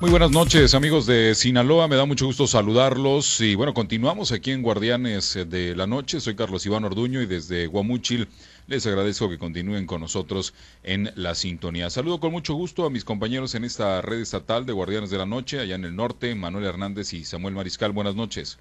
Muy 0.00 0.10
buenas 0.10 0.32
noches 0.32 0.74
amigos 0.74 1.06
de 1.06 1.36
Sinaloa, 1.36 1.86
me 1.86 1.94
da 1.94 2.04
mucho 2.04 2.26
gusto 2.26 2.48
saludarlos. 2.48 3.40
Y 3.40 3.54
bueno, 3.54 3.74
continuamos 3.74 4.32
aquí 4.32 4.50
en 4.50 4.60
Guardianes 4.60 5.38
de 5.46 5.76
la 5.76 5.86
Noche, 5.86 6.20
soy 6.20 6.34
Carlos 6.34 6.66
Iván 6.66 6.84
Orduño 6.84 7.22
y 7.22 7.26
desde 7.26 7.68
Guamúchil 7.68 8.28
les 8.66 8.84
agradezco 8.88 9.28
que 9.28 9.38
continúen 9.38 9.86
con 9.86 10.00
nosotros 10.00 10.52
en 10.82 11.12
la 11.14 11.36
sintonía. 11.36 11.90
Saludo 11.90 12.18
con 12.18 12.32
mucho 12.32 12.54
gusto 12.54 12.84
a 12.84 12.90
mis 12.90 13.04
compañeros 13.04 13.54
en 13.54 13.62
esta 13.62 14.02
red 14.02 14.20
estatal 14.20 14.66
de 14.66 14.72
Guardianes 14.72 15.10
de 15.10 15.18
la 15.18 15.26
Noche, 15.26 15.60
allá 15.60 15.76
en 15.76 15.84
el 15.84 15.94
norte, 15.94 16.34
Manuel 16.34 16.64
Hernández 16.64 17.12
y 17.12 17.24
Samuel 17.24 17.54
Mariscal, 17.54 17.92
buenas 17.92 18.16
noches. 18.16 18.58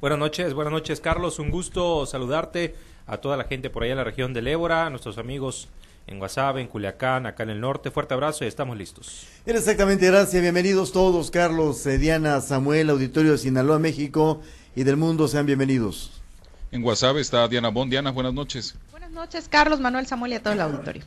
Buenas 0.00 0.20
noches, 0.20 0.54
buenas 0.54 0.72
noches 0.72 1.00
Carlos, 1.00 1.40
un 1.40 1.50
gusto 1.50 2.06
saludarte 2.06 2.76
a 3.08 3.16
toda 3.16 3.36
la 3.36 3.44
gente 3.44 3.70
por 3.70 3.82
allá 3.82 3.92
en 3.92 3.98
la 3.98 4.04
región 4.04 4.32
del 4.34 4.46
Ébora, 4.46 4.86
a 4.86 4.90
nuestros 4.90 5.18
amigos 5.18 5.68
en 6.06 6.18
Guasave, 6.18 6.60
en 6.60 6.68
Culiacán, 6.68 7.26
acá 7.26 7.42
en 7.42 7.50
el 7.50 7.60
norte. 7.60 7.90
Fuerte 7.90 8.14
abrazo 8.14 8.44
y 8.44 8.48
estamos 8.48 8.76
listos. 8.76 9.26
Exactamente, 9.46 10.06
gracias. 10.06 10.40
Bienvenidos 10.42 10.92
todos, 10.92 11.30
Carlos, 11.30 11.84
eh, 11.86 11.98
Diana, 11.98 12.40
Samuel, 12.40 12.90
Auditorio 12.90 13.32
de 13.32 13.38
Sinaloa, 13.38 13.78
México 13.78 14.42
y 14.76 14.84
del 14.84 14.96
mundo. 14.96 15.28
Sean 15.28 15.46
bienvenidos. 15.46 16.22
En 16.70 16.82
Guasave 16.82 17.20
está 17.20 17.46
Diana 17.48 17.68
Bond. 17.68 17.90
Diana, 17.90 18.10
buenas 18.10 18.34
noches. 18.34 18.74
Buenas 18.90 19.10
noches, 19.10 19.48
Carlos, 19.48 19.80
Manuel, 19.80 20.06
Samuel 20.06 20.32
y 20.32 20.36
a 20.36 20.42
todo 20.42 20.52
el 20.52 20.60
auditorio. 20.60 21.04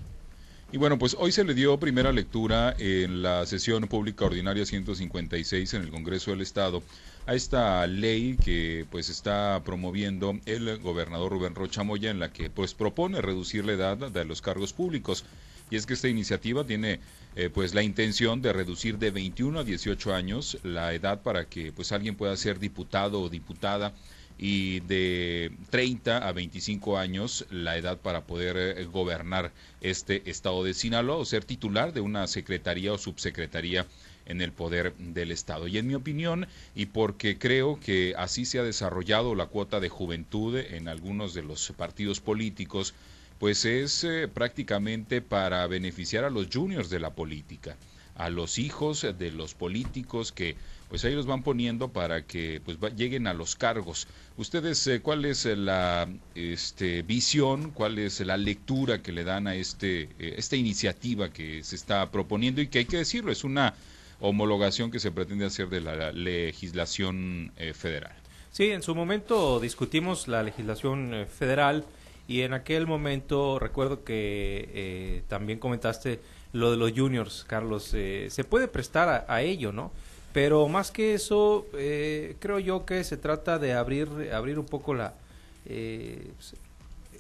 Y 0.72 0.78
bueno, 0.78 0.98
pues 0.98 1.16
hoy 1.18 1.32
se 1.32 1.46
le 1.46 1.54
dio 1.54 1.80
primera 1.80 2.12
lectura 2.12 2.76
en 2.78 3.22
la 3.22 3.46
sesión 3.46 3.88
pública 3.88 4.26
ordinaria 4.26 4.66
156 4.66 5.74
en 5.76 5.82
el 5.84 5.92
Congreso 5.92 6.32
del 6.32 6.42
Estado 6.42 6.84
a 7.28 7.36
esta 7.36 7.86
ley 7.88 8.38
que 8.38 8.86
pues 8.90 9.10
está 9.10 9.62
promoviendo 9.66 10.40
el 10.46 10.78
gobernador 10.80 11.34
Rubén 11.34 11.56
Rocha 11.56 11.84
Moya 11.84 12.10
en 12.10 12.20
la 12.20 12.32
que 12.32 12.50
pues 12.50 12.74
propone 12.74 13.22
reducir 13.22 13.66
la 13.66 13.74
edad 13.74 13.98
de 13.98 14.26
los 14.26 14.42
cargos 14.42 14.72
públicos. 14.72 15.26
Y 15.70 15.76
es 15.76 15.86
que 15.86 15.96
esta 15.96 16.08
iniciativa 16.08 16.64
tiene 16.64 17.02
eh, 17.36 17.50
pues 17.54 17.74
la 17.74 17.84
intención 17.84 18.42
de 18.42 18.54
reducir 18.54 18.98
de 18.98 19.12
21 19.12 19.60
a 19.60 19.64
18 19.66 20.16
años 20.16 20.58
la 20.64 20.94
edad 20.94 21.22
para 21.22 21.50
que 21.50 21.74
pues 21.74 21.92
alguien 21.92 22.16
pueda 22.16 22.38
ser 22.38 22.60
diputado 22.60 23.22
o 23.22 23.28
diputada 23.28 23.94
y 24.38 24.80
de 24.82 25.52
30 25.70 26.26
a 26.26 26.32
25 26.32 26.98
años 26.98 27.46
la 27.50 27.78
edad 27.78 27.98
para 27.98 28.26
poder 28.26 28.56
eh, 28.56 28.86
gobernar 28.86 29.52
este 29.82 30.30
estado 30.30 30.64
de 30.64 30.74
Sinaloa 30.74 31.18
o 31.18 31.26
ser 31.26 31.44
titular 31.44 31.92
de 31.92 32.00
una 32.00 32.26
secretaría 32.28 32.94
o 32.94 32.98
subsecretaría 32.98 33.86
en 34.28 34.42
el 34.42 34.52
poder 34.52 34.94
del 34.98 35.32
Estado. 35.32 35.68
Y 35.68 35.78
en 35.78 35.88
mi 35.88 35.96
opinión, 35.96 36.48
y 36.76 36.88
porque 36.88 37.38
creo 37.38 37.80
que 37.80 38.14
así 38.18 38.46
se 38.46 38.60
ha 38.60 38.64
desarrollado 38.64 39.36
la 39.36 39.48
cuota 39.48 39.80
de 39.80 39.90
juventud 39.90 40.58
en 40.58 40.88
algunos 40.88 41.34
de 41.34 41.44
los 41.44 41.74
partidos 41.76 42.20
políticos, 42.20 42.94
pues 43.40 43.66
es 43.66 44.04
eh, 44.04 44.28
prácticamente 44.28 45.22
para 45.22 45.66
beneficiar 45.68 46.24
a 46.24 46.30
los 46.30 46.48
juniors 46.52 46.90
de 46.90 47.00
la 47.00 47.12
política, 47.12 47.78
a 48.16 48.30
los 48.30 48.58
hijos 48.58 49.06
de 49.18 49.32
los 49.32 49.54
políticos 49.54 50.32
que 50.32 50.56
pues 50.90 51.04
ahí 51.04 51.14
los 51.14 51.26
van 51.26 51.44
poniendo 51.44 51.90
para 51.90 52.26
que 52.26 52.62
pues 52.64 52.78
lleguen 52.96 53.28
a 53.28 53.34
los 53.34 53.56
cargos. 53.56 54.08
Ustedes, 54.38 54.88
eh, 54.88 55.02
¿cuál 55.02 55.26
es 55.26 55.46
la 55.46 56.08
este, 56.34 57.02
visión, 57.02 57.72
cuál 57.72 58.00
es 58.00 58.20
la 58.22 58.38
lectura 58.38 59.02
que 59.02 59.12
le 59.12 59.24
dan 59.24 59.48
a 59.48 59.56
este, 59.56 60.04
eh, 60.18 60.36
esta 60.38 60.56
iniciativa 60.56 61.30
que 61.30 61.64
se 61.64 61.76
está 61.76 62.10
proponiendo 62.10 62.62
y 62.62 62.68
que 62.68 62.80
hay 62.80 62.86
que 62.86 62.98
decirlo, 62.98 63.32
es 63.32 63.44
una 63.44 63.74
homologación 64.20 64.92
que 64.92 65.00
se 65.00 65.12
pretende 65.12 65.46
hacer 65.46 65.70
de 65.70 65.82
la 65.82 66.12
legislación 66.12 67.52
eh, 67.58 67.74
federal. 67.74 68.16
Sí, 68.52 68.72
en 68.72 68.82
su 68.82 68.96
momento 68.96 69.60
discutimos 69.60 70.28
la 70.28 70.42
legislación 70.42 71.14
eh, 71.14 71.26
federal 71.26 71.86
y 72.28 72.42
en 72.42 72.54
aquel 72.54 72.88
momento 72.88 73.60
recuerdo 73.60 74.04
que 74.04 74.70
eh, 74.74 75.24
también 75.28 75.60
comentaste 75.60 76.20
lo 76.54 76.72
de 76.72 76.78
los 76.78 76.92
juniors, 76.92 77.46
Carlos. 77.48 77.84
se 77.84 78.44
puede 78.50 78.68
prestar 78.68 79.26
a, 79.28 79.42
ello, 79.42 79.72
¿no? 79.72 79.92
Pero 80.34 80.68
más 80.68 80.92
que 80.92 81.14
eso, 81.14 81.66
creo 81.72 82.60
yo 82.60 82.86
que 82.86 83.04
se 83.04 83.18
trata 83.18 83.60
de 83.60 83.74
abrir, 83.74 84.32
abrir 84.34 84.58
un 84.58 84.66
poco 84.66 84.94
la 84.94 85.14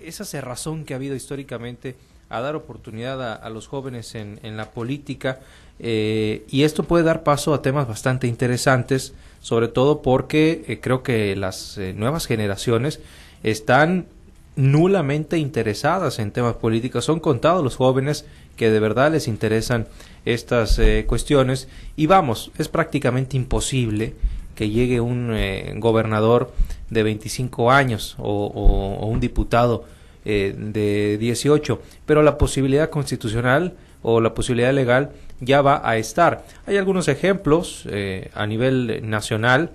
esa 0.01 0.25
cerrazón 0.25 0.85
que 0.85 0.93
ha 0.93 0.97
habido 0.97 1.15
históricamente 1.15 1.95
a 2.29 2.41
dar 2.41 2.55
oportunidad 2.55 3.43
a, 3.43 3.49
los 3.49 3.67
jóvenes 3.67 4.15
en, 4.15 4.39
en 4.43 4.57
la 4.57 4.71
política 4.71 5.39
eh, 5.79 6.45
y 6.49 6.63
esto 6.63 6.83
puede 6.83 7.03
dar 7.03 7.23
paso 7.23 7.53
a 7.53 7.61
temas 7.61 7.87
bastante 7.87 8.27
interesantes, 8.27 9.13
sobre 9.41 9.67
todo 9.67 10.01
porque 10.01 10.65
eh, 10.67 10.79
creo 10.79 11.03
que 11.03 11.35
las 11.35 11.77
eh, 11.77 11.93
nuevas 11.95 12.25
generaciones 12.25 12.99
están 13.43 14.07
nulamente 14.55 15.37
interesadas 15.37 16.17
en 16.17 16.31
temas 16.31 16.55
políticos. 16.55 17.05
Son 17.05 17.19
contados 17.19 17.63
los 17.63 17.75
jóvenes 17.75 18.25
que 18.55 18.71
de 18.71 18.79
verdad 18.79 19.11
les 19.11 19.27
interesan 19.27 19.87
estas 20.25 20.81
cuestiones 21.05 21.67
y 21.95 22.07
vamos, 22.07 22.51
es 22.57 22.67
prácticamente 22.67 23.37
imposible 23.37 24.15
que 24.55 24.71
llegue 24.71 24.99
un 24.99 25.31
gobernador 25.79 26.51
de 26.89 27.03
25 27.03 27.71
años 27.71 28.15
o, 28.17 28.47
o 28.47 29.05
un 29.05 29.19
diputado 29.19 29.85
de 30.25 31.17
18, 31.19 31.79
pero 32.07 32.23
la 32.23 32.39
posibilidad 32.39 32.89
constitucional 32.89 33.75
o 34.01 34.21
la 34.21 34.33
posibilidad 34.33 34.73
legal 34.73 35.11
ya 35.39 35.61
va 35.61 35.81
a 35.87 35.97
estar. 35.97 36.45
Hay 36.65 36.77
algunos 36.77 37.07
ejemplos 37.07 37.83
eh, 37.89 38.29
a 38.33 38.45
nivel 38.47 39.09
nacional 39.09 39.71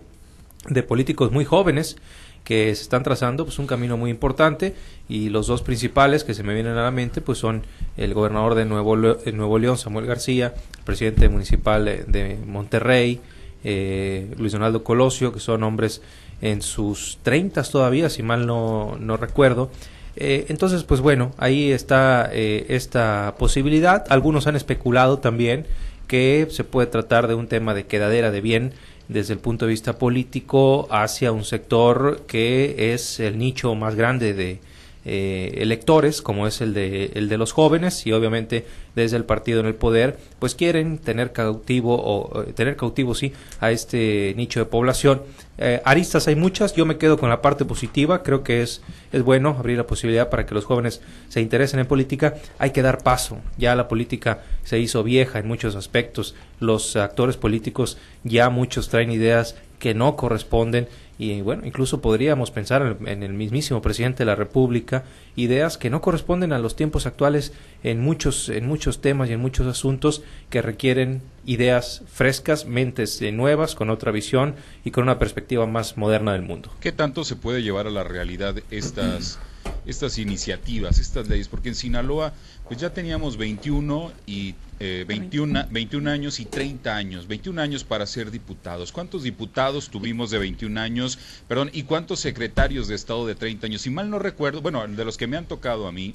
de 0.68 0.82
políticos 0.82 1.32
muy 1.32 1.44
jóvenes 1.44 1.96
que 2.44 2.74
se 2.74 2.82
están 2.82 3.02
trazando 3.02 3.44
pues 3.44 3.58
un 3.58 3.66
camino 3.66 3.96
muy 3.96 4.10
importante 4.10 4.74
y 5.08 5.28
los 5.28 5.46
dos 5.46 5.62
principales 5.62 6.24
que 6.24 6.34
se 6.34 6.42
me 6.42 6.54
vienen 6.54 6.76
a 6.76 6.82
la 6.82 6.90
mente 6.90 7.20
pues 7.20 7.38
son 7.38 7.62
el 7.96 8.14
gobernador 8.14 8.54
de 8.54 8.64
Nuevo, 8.64 8.96
Nuevo 8.96 9.58
León 9.58 9.78
Samuel 9.78 10.06
García 10.06 10.54
el 10.78 10.84
presidente 10.84 11.28
municipal 11.28 11.84
de 11.84 12.38
Monterrey 12.44 13.20
eh, 13.64 14.34
Luis 14.38 14.52
Donaldo 14.52 14.82
Colosio 14.82 15.32
que 15.32 15.38
son 15.38 15.62
hombres 15.62 16.02
en 16.40 16.62
sus 16.62 17.18
treintas 17.22 17.70
todavía 17.70 18.10
si 18.10 18.24
mal 18.24 18.46
no, 18.46 18.96
no 18.98 19.16
recuerdo 19.16 19.70
eh, 20.16 20.46
entonces, 20.48 20.84
pues 20.84 21.00
bueno, 21.00 21.32
ahí 21.38 21.72
está 21.72 22.28
eh, 22.32 22.66
esta 22.68 23.34
posibilidad. 23.38 24.04
Algunos 24.10 24.46
han 24.46 24.56
especulado 24.56 25.18
también 25.18 25.66
que 26.06 26.46
se 26.50 26.64
puede 26.64 26.88
tratar 26.88 27.28
de 27.28 27.34
un 27.34 27.46
tema 27.46 27.74
de 27.74 27.86
quedadera 27.86 28.30
de 28.30 28.40
bien 28.40 28.72
desde 29.08 29.32
el 29.34 29.38
punto 29.38 29.66
de 29.66 29.70
vista 29.70 29.98
político 29.98 30.86
hacia 30.90 31.32
un 31.32 31.44
sector 31.44 32.22
que 32.26 32.92
es 32.94 33.20
el 33.20 33.38
nicho 33.38 33.74
más 33.74 33.94
grande 33.94 34.34
de, 34.34 34.60
eh, 35.04 35.54
electores, 35.58 36.22
como 36.22 36.46
es 36.46 36.60
el 36.60 36.74
de, 36.74 37.12
el 37.14 37.28
de 37.28 37.38
los 37.38 37.52
jóvenes, 37.52 38.06
y 38.06 38.12
obviamente 38.12 38.64
desde 38.94 39.16
el 39.16 39.24
partido 39.24 39.60
en 39.60 39.66
el 39.66 39.74
poder, 39.74 40.18
pues 40.38 40.54
quieren 40.54 40.98
tener 40.98 41.32
cautivo 41.32 42.00
o 42.02 42.44
tener 42.54 42.76
cautivo, 42.76 43.14
sí, 43.14 43.32
a 43.60 43.70
este 43.70 44.34
nicho 44.36 44.60
de 44.60 44.66
población. 44.66 45.22
Eh, 45.58 45.80
aristas 45.84 46.28
hay 46.28 46.36
muchas, 46.36 46.74
yo 46.74 46.86
me 46.86 46.98
quedo 46.98 47.18
con 47.18 47.28
la 47.28 47.42
parte 47.42 47.64
positiva, 47.64 48.22
creo 48.22 48.42
que 48.42 48.62
es, 48.62 48.82
es 49.12 49.22
bueno 49.22 49.56
abrir 49.58 49.76
la 49.76 49.86
posibilidad 49.86 50.30
para 50.30 50.46
que 50.46 50.54
los 50.54 50.64
jóvenes 50.64 51.00
se 51.28 51.40
interesen 51.40 51.80
en 51.80 51.86
política, 51.86 52.34
hay 52.58 52.70
que 52.70 52.82
dar 52.82 53.02
paso, 53.02 53.38
ya 53.58 53.74
la 53.74 53.88
política 53.88 54.42
se 54.64 54.78
hizo 54.78 55.02
vieja 55.02 55.38
en 55.38 55.48
muchos 55.48 55.76
aspectos, 55.76 56.34
los 56.58 56.96
actores 56.96 57.36
políticos 57.36 57.98
ya 58.24 58.50
muchos 58.50 58.88
traen 58.88 59.10
ideas 59.10 59.56
que 59.78 59.94
no 59.94 60.14
corresponden 60.16 60.86
y 61.18 61.40
bueno, 61.40 61.66
incluso 61.66 62.00
podríamos 62.00 62.50
pensar 62.50 62.96
en 63.06 63.22
el 63.22 63.32
mismísimo 63.32 63.82
presidente 63.82 64.18
de 64.18 64.26
la 64.26 64.34
República, 64.34 65.04
ideas 65.36 65.78
que 65.78 65.90
no 65.90 66.00
corresponden 66.00 66.52
a 66.52 66.58
los 66.58 66.74
tiempos 66.74 67.06
actuales 67.06 67.52
en 67.82 68.00
muchos, 68.00 68.48
en 68.48 68.66
muchos 68.66 69.00
temas 69.00 69.28
y 69.28 69.34
en 69.34 69.40
muchos 69.40 69.66
asuntos 69.66 70.22
que 70.50 70.62
requieren 70.62 71.22
ideas 71.44 72.02
frescas, 72.10 72.66
mentes 72.66 73.20
nuevas, 73.32 73.74
con 73.74 73.90
otra 73.90 74.10
visión 74.10 74.54
y 74.84 74.90
con 74.90 75.04
una 75.04 75.18
perspectiva 75.18 75.66
más 75.66 75.96
moderna 75.96 76.32
del 76.32 76.42
mundo. 76.42 76.70
¿Qué 76.80 76.92
tanto 76.92 77.24
se 77.24 77.36
puede 77.36 77.62
llevar 77.62 77.86
a 77.86 77.90
la 77.90 78.04
realidad 78.04 78.56
estas, 78.70 79.38
estas 79.86 80.18
iniciativas, 80.18 80.98
estas 80.98 81.28
leyes? 81.28 81.48
Porque 81.48 81.68
en 81.68 81.74
Sinaloa 81.74 82.32
pues 82.72 82.80
ya 82.80 82.94
teníamos 82.94 83.36
21 83.36 84.12
y 84.24 84.54
21, 84.80 85.60
eh, 85.60 85.66
21 85.70 86.10
años 86.10 86.40
y 86.40 86.46
30 86.46 86.96
años, 86.96 87.28
21 87.28 87.60
años 87.60 87.84
para 87.84 88.06
ser 88.06 88.30
diputados. 88.30 88.92
¿Cuántos 88.92 89.24
diputados 89.24 89.90
tuvimos 89.90 90.30
de 90.30 90.38
21 90.38 90.80
años? 90.80 91.18
Perdón, 91.48 91.68
¿y 91.74 91.82
cuántos 91.82 92.20
secretarios 92.20 92.88
de 92.88 92.94
Estado 92.94 93.26
de 93.26 93.34
30 93.34 93.66
años? 93.66 93.82
Si 93.82 93.90
mal 93.90 94.08
no 94.08 94.18
recuerdo, 94.18 94.62
bueno, 94.62 94.88
de 94.88 95.04
los 95.04 95.18
que 95.18 95.26
me 95.26 95.36
han 95.36 95.44
tocado 95.44 95.86
a 95.86 95.92
mí, 95.92 96.14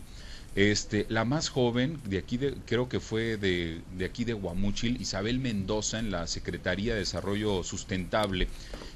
este, 0.55 1.05
la 1.09 1.25
más 1.25 1.49
joven 1.49 1.99
de 2.05 2.17
aquí, 2.17 2.37
de, 2.37 2.55
creo 2.65 2.89
que 2.89 2.99
fue 2.99 3.37
de, 3.37 3.81
de 3.95 4.05
aquí 4.05 4.23
de 4.23 4.33
Guamúchil, 4.33 4.99
Isabel 4.99 5.37
Mendoza, 5.37 5.99
en 5.99 6.09
la 6.09 6.25
Secretaría 6.25 6.95
de 6.95 7.01
Desarrollo 7.01 7.63
Sustentable, 7.63 8.47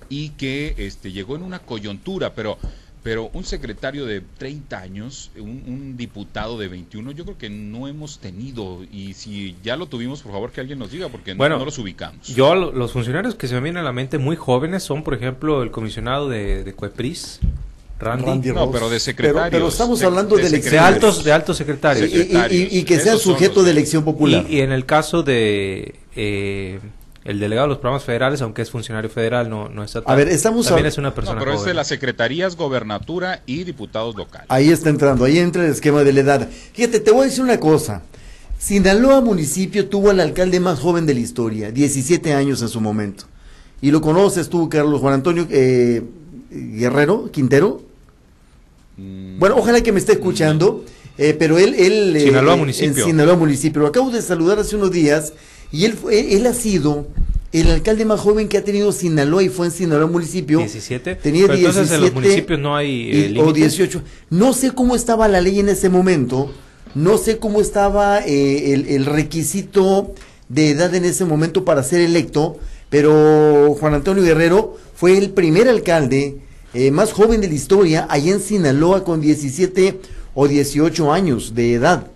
y 0.09 0.29
que 0.29 0.73
este, 0.79 1.11
llegó 1.11 1.35
en 1.35 1.43
una 1.43 1.59
coyuntura, 1.59 2.33
pero 2.33 2.57
pero 3.03 3.31
un 3.33 3.43
secretario 3.43 4.05
de 4.05 4.21
30 4.21 4.77
años, 4.77 5.31
un, 5.37 5.97
diputado 5.97 6.57
de 6.57 6.67
21, 6.67 7.11
yo 7.11 7.23
creo 7.23 7.37
que 7.37 7.49
no 7.49 7.87
hemos 7.87 8.19
tenido. 8.19 8.83
Y 8.91 9.13
si 9.13 9.55
ya 9.63 9.75
lo 9.75 9.87
tuvimos, 9.87 10.21
por 10.21 10.31
favor 10.31 10.51
que 10.51 10.61
alguien 10.61 10.77
nos 10.77 10.91
diga, 10.91 11.09
porque 11.09 11.33
bueno, 11.33 11.57
no, 11.57 11.65
los 11.65 11.79
ubicamos. 11.79 12.27
Yo, 12.27 12.53
los 12.53 12.91
funcionarios 12.91 13.35
que 13.35 13.47
se 13.47 13.55
me 13.55 13.61
vienen 13.61 13.81
a 13.81 13.83
la 13.83 13.91
mente 13.91 14.19
muy 14.19 14.35
jóvenes 14.35 14.83
son, 14.83 15.03
por 15.03 15.15
ejemplo, 15.15 15.63
el 15.63 15.71
comisionado 15.71 16.29
de, 16.29 16.63
de 16.63 16.73
Cuepris. 16.73 17.39
Randy, 17.99 18.51
no, 18.51 18.71
pero 18.71 18.89
de 18.89 18.99
secretarios. 18.99 19.51
Pero, 19.51 19.67
estamos 19.67 20.01
hablando 20.01 20.35
de, 20.35 20.49
de, 20.49 20.79
altos, 20.79 21.23
de 21.23 21.31
altos 21.31 21.57
secretarios. 21.57 22.09
Y, 22.49 22.83
que 22.83 22.99
sean 22.99 23.19
sujeto 23.19 23.63
de 23.63 23.71
elección 23.71 24.03
popular. 24.03 24.45
Y, 24.49 24.61
en 24.61 24.71
el 24.71 24.85
caso 24.85 25.21
de, 25.21 25.95
eh, 26.15 26.79
el 27.23 27.39
delegado 27.39 27.67
de 27.67 27.69
los 27.69 27.77
programas 27.77 28.03
federales, 28.03 28.41
aunque 28.41 28.61
es 28.63 28.71
funcionario 28.71 29.09
federal, 29.09 29.49
no, 29.49 29.69
no 29.69 29.83
está 29.83 29.99
A 30.05 30.15
ver, 30.15 30.27
estamos 30.27 30.65
También 30.65 30.85
a- 30.85 30.89
es 30.89 30.97
una 30.97 31.13
persona 31.13 31.39
No, 31.39 31.45
pero 31.45 31.55
es 31.57 31.63
de 31.65 31.73
las 31.73 31.87
secretarías, 31.87 32.55
gobernatura 32.55 33.43
y 33.45 33.63
diputados 33.63 34.15
locales. 34.15 34.47
Ahí 34.49 34.69
está 34.71 34.89
entrando, 34.89 35.25
ahí 35.25 35.37
entra 35.37 35.63
el 35.65 35.71
esquema 35.71 36.03
de 36.03 36.13
la 36.13 36.19
edad. 36.21 36.49
Fíjate, 36.73 36.99
te 36.99 37.11
voy 37.11 37.21
a 37.21 37.25
decir 37.25 37.43
una 37.43 37.59
cosa. 37.59 38.01
Sinaloa 38.57 39.21
municipio 39.21 39.87
tuvo 39.87 40.09
al 40.11 40.19
alcalde 40.19 40.59
más 40.59 40.79
joven 40.79 41.05
de 41.05 41.13
la 41.13 41.19
historia, 41.19 41.71
17 41.71 42.33
años 42.33 42.61
en 42.61 42.69
su 42.69 42.81
momento. 42.81 43.25
Y 43.81 43.91
lo 43.91 44.01
conoces 44.01 44.49
tú, 44.49 44.69
Carlos 44.69 45.01
Juan 45.01 45.15
Antonio 45.15 45.47
eh, 45.49 46.03
Guerrero, 46.51 47.31
Quintero. 47.31 47.81
Mm, 48.97 49.39
Bueno, 49.39 49.55
ojalá 49.57 49.81
que 49.81 49.91
me 49.91 49.99
esté 49.99 50.13
escuchando, 50.13 50.85
eh, 51.17 51.35
pero 51.37 51.57
él... 51.57 51.73
él 51.75 52.15
eh, 52.15 52.19
Sinaloa 52.21 52.53
eh, 52.53 52.57
municipio. 52.57 53.03
En 53.03 53.11
Sinaloa 53.11 53.35
municipio. 53.35 53.81
Lo 53.81 53.87
acabo 53.87 54.11
de 54.11 54.21
saludar 54.21 54.59
hace 54.59 54.75
unos 54.75 54.91
días 54.91 55.33
y 55.71 55.85
él, 55.85 55.95
él 56.11 56.45
ha 56.47 56.53
sido 56.53 57.07
el 57.51 57.69
alcalde 57.69 58.05
más 58.05 58.19
joven 58.19 58.47
que 58.47 58.57
ha 58.57 58.63
tenido 58.63 58.91
Sinaloa 58.91 59.43
y 59.43 59.49
fue 59.49 59.65
en 59.65 59.71
Sinaloa 59.73 60.07
municipio. 60.07 60.59
17. 60.59 61.15
Tenía 61.15 61.47
Pero 61.47 61.55
entonces 61.57 61.91
en 61.91 61.99
17 61.99 62.01
los 62.05 62.13
municipios 62.13 62.59
no 62.59 62.75
hay 62.75 63.09
eh, 63.11 63.31
y- 63.33 63.39
o 63.39 63.45
límites. 63.47 63.77
18. 63.77 64.01
No 64.29 64.53
sé 64.53 64.71
cómo 64.71 64.95
estaba 64.95 65.27
la 65.27 65.41
ley 65.41 65.59
en 65.59 65.69
ese 65.69 65.89
momento, 65.89 66.51
no 66.95 67.17
sé 67.17 67.37
cómo 67.39 67.59
estaba 67.61 68.19
eh, 68.25 68.73
el, 68.73 68.87
el 68.87 69.05
requisito 69.05 70.13
de 70.49 70.69
edad 70.71 70.93
en 70.95 71.05
ese 71.05 71.25
momento 71.25 71.63
para 71.65 71.83
ser 71.83 72.01
electo, 72.01 72.57
pero 72.89 73.73
Juan 73.79 73.93
Antonio 73.93 74.23
Guerrero 74.23 74.77
fue 74.95 75.17
el 75.17 75.29
primer 75.31 75.67
alcalde 75.69 76.37
eh, 76.73 76.91
más 76.91 77.11
joven 77.13 77.41
de 77.41 77.47
la 77.49 77.53
historia 77.53 78.07
allá 78.09 78.31
en 78.33 78.41
Sinaloa 78.41 79.03
con 79.03 79.19
17 79.21 79.99
o 80.33 80.47
18 80.47 81.11
años 81.11 81.53
de 81.55 81.73
edad. 81.73 82.07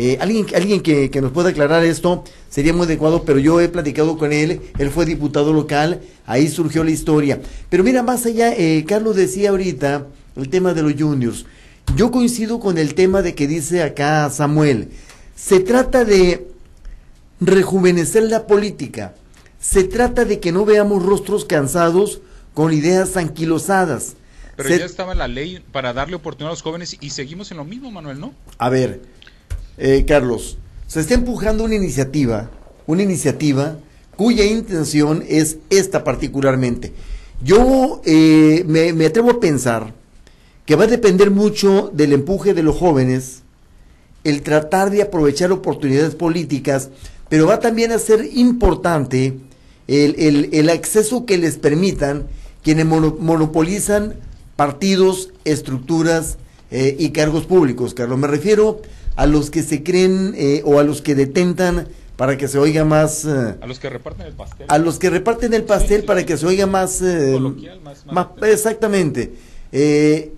Eh, 0.00 0.16
alguien 0.20 0.46
alguien 0.54 0.80
que, 0.80 1.10
que 1.10 1.20
nos 1.20 1.32
pueda 1.32 1.48
aclarar 1.48 1.84
esto 1.84 2.22
sería 2.48 2.72
muy 2.72 2.86
adecuado, 2.86 3.24
pero 3.24 3.40
yo 3.40 3.60
he 3.60 3.68
platicado 3.68 4.16
con 4.16 4.32
él, 4.32 4.60
él 4.78 4.90
fue 4.90 5.04
diputado 5.06 5.52
local, 5.52 6.00
ahí 6.24 6.46
surgió 6.46 6.84
la 6.84 6.92
historia. 6.92 7.40
Pero 7.68 7.82
mira, 7.82 8.04
más 8.04 8.24
allá, 8.24 8.54
eh, 8.56 8.84
Carlos 8.86 9.16
decía 9.16 9.50
ahorita 9.50 10.06
el 10.36 10.48
tema 10.50 10.72
de 10.72 10.82
los 10.84 10.94
juniors. 10.94 11.46
Yo 11.96 12.12
coincido 12.12 12.60
con 12.60 12.78
el 12.78 12.94
tema 12.94 13.22
de 13.22 13.34
que 13.34 13.48
dice 13.48 13.82
acá 13.82 14.30
Samuel. 14.30 14.90
Se 15.34 15.58
trata 15.58 16.04
de 16.04 16.46
rejuvenecer 17.40 18.24
la 18.24 18.46
política. 18.46 19.14
Se 19.60 19.84
trata 19.84 20.24
de 20.24 20.38
que 20.38 20.52
no 20.52 20.64
veamos 20.64 21.04
rostros 21.04 21.44
cansados 21.44 22.20
con 22.54 22.72
ideas 22.72 23.16
anquilosadas. 23.16 24.14
Pero 24.56 24.68
Se- 24.68 24.78
ya 24.78 24.84
estaba 24.84 25.14
la 25.14 25.28
ley 25.28 25.60
para 25.72 25.92
darle 25.92 26.16
oportunidad 26.16 26.50
a 26.50 26.54
los 26.54 26.62
jóvenes 26.62 26.96
y 27.00 27.10
seguimos 27.10 27.50
en 27.52 27.58
lo 27.58 27.64
mismo, 27.64 27.90
Manuel, 27.90 28.18
¿no? 28.18 28.32
A 28.58 28.68
ver, 28.68 29.00
eh, 29.78 30.04
Carlos, 30.06 30.58
se 30.86 31.00
está 31.00 31.14
empujando 31.14 31.64
una 31.64 31.74
iniciativa, 31.74 32.50
una 32.86 33.02
iniciativa 33.02 33.78
cuya 34.16 34.44
intención 34.44 35.22
es 35.28 35.58
esta 35.70 36.02
particularmente. 36.02 36.92
Yo 37.42 38.02
eh, 38.04 38.64
me, 38.66 39.06
atrevo 39.06 39.30
a 39.30 39.40
pensar 39.40 39.94
que 40.66 40.74
va 40.74 40.84
a 40.84 40.88
depender 40.88 41.30
mucho 41.30 41.90
del 41.94 42.12
empuje 42.12 42.52
de 42.52 42.64
los 42.64 42.76
jóvenes, 42.76 43.42
el 44.24 44.42
tratar 44.42 44.90
de 44.90 45.02
aprovechar 45.02 45.52
oportunidades 45.52 46.16
políticas, 46.16 46.90
pero 47.28 47.46
va 47.46 47.60
también 47.60 47.92
a 47.92 47.98
ser 48.00 48.28
importante 48.34 49.38
el, 49.86 50.68
acceso 50.68 51.24
que 51.24 51.38
les 51.38 51.56
permitan 51.56 52.26
quienes 52.64 52.86
mono- 52.86 53.16
monopolizan 53.20 54.14
partidos, 54.56 55.30
estructuras 55.44 56.38
eh, 56.72 56.96
y 56.98 57.10
cargos 57.10 57.46
públicos. 57.46 57.94
Carlos, 57.94 58.18
me 58.18 58.26
refiero 58.26 58.82
a 59.18 59.26
los 59.26 59.50
que 59.50 59.62
se 59.64 59.82
creen 59.82 60.32
eh, 60.36 60.62
o 60.64 60.78
a 60.78 60.84
los 60.84 61.02
que 61.02 61.14
detentan 61.16 61.88
para 62.16 62.36
que 62.36 62.46
se 62.48 62.56
oiga 62.58 62.84
más... 62.84 63.24
eh, 63.24 63.56
A 63.60 63.66
los 63.66 63.78
que 63.80 63.90
reparten 63.90 64.26
el 64.26 64.32
pastel. 64.32 64.66
a 64.68 64.78
los 64.78 64.98
que 64.98 65.10
reparten 65.10 65.52
el 65.54 65.64
pastel 65.64 66.00
Sí, 66.02 66.06
para 66.06 66.20
sí. 66.20 66.26
que 66.26 66.36
se 66.36 66.46
oiga 66.46 66.66
más, 66.66 67.02
eh, 67.02 67.30
Coloquial, 67.32 67.80
más- 67.80 68.06
más- 68.06 68.28
más- 68.40 68.48
exactamente 68.50 69.32
Eh, 69.72 70.32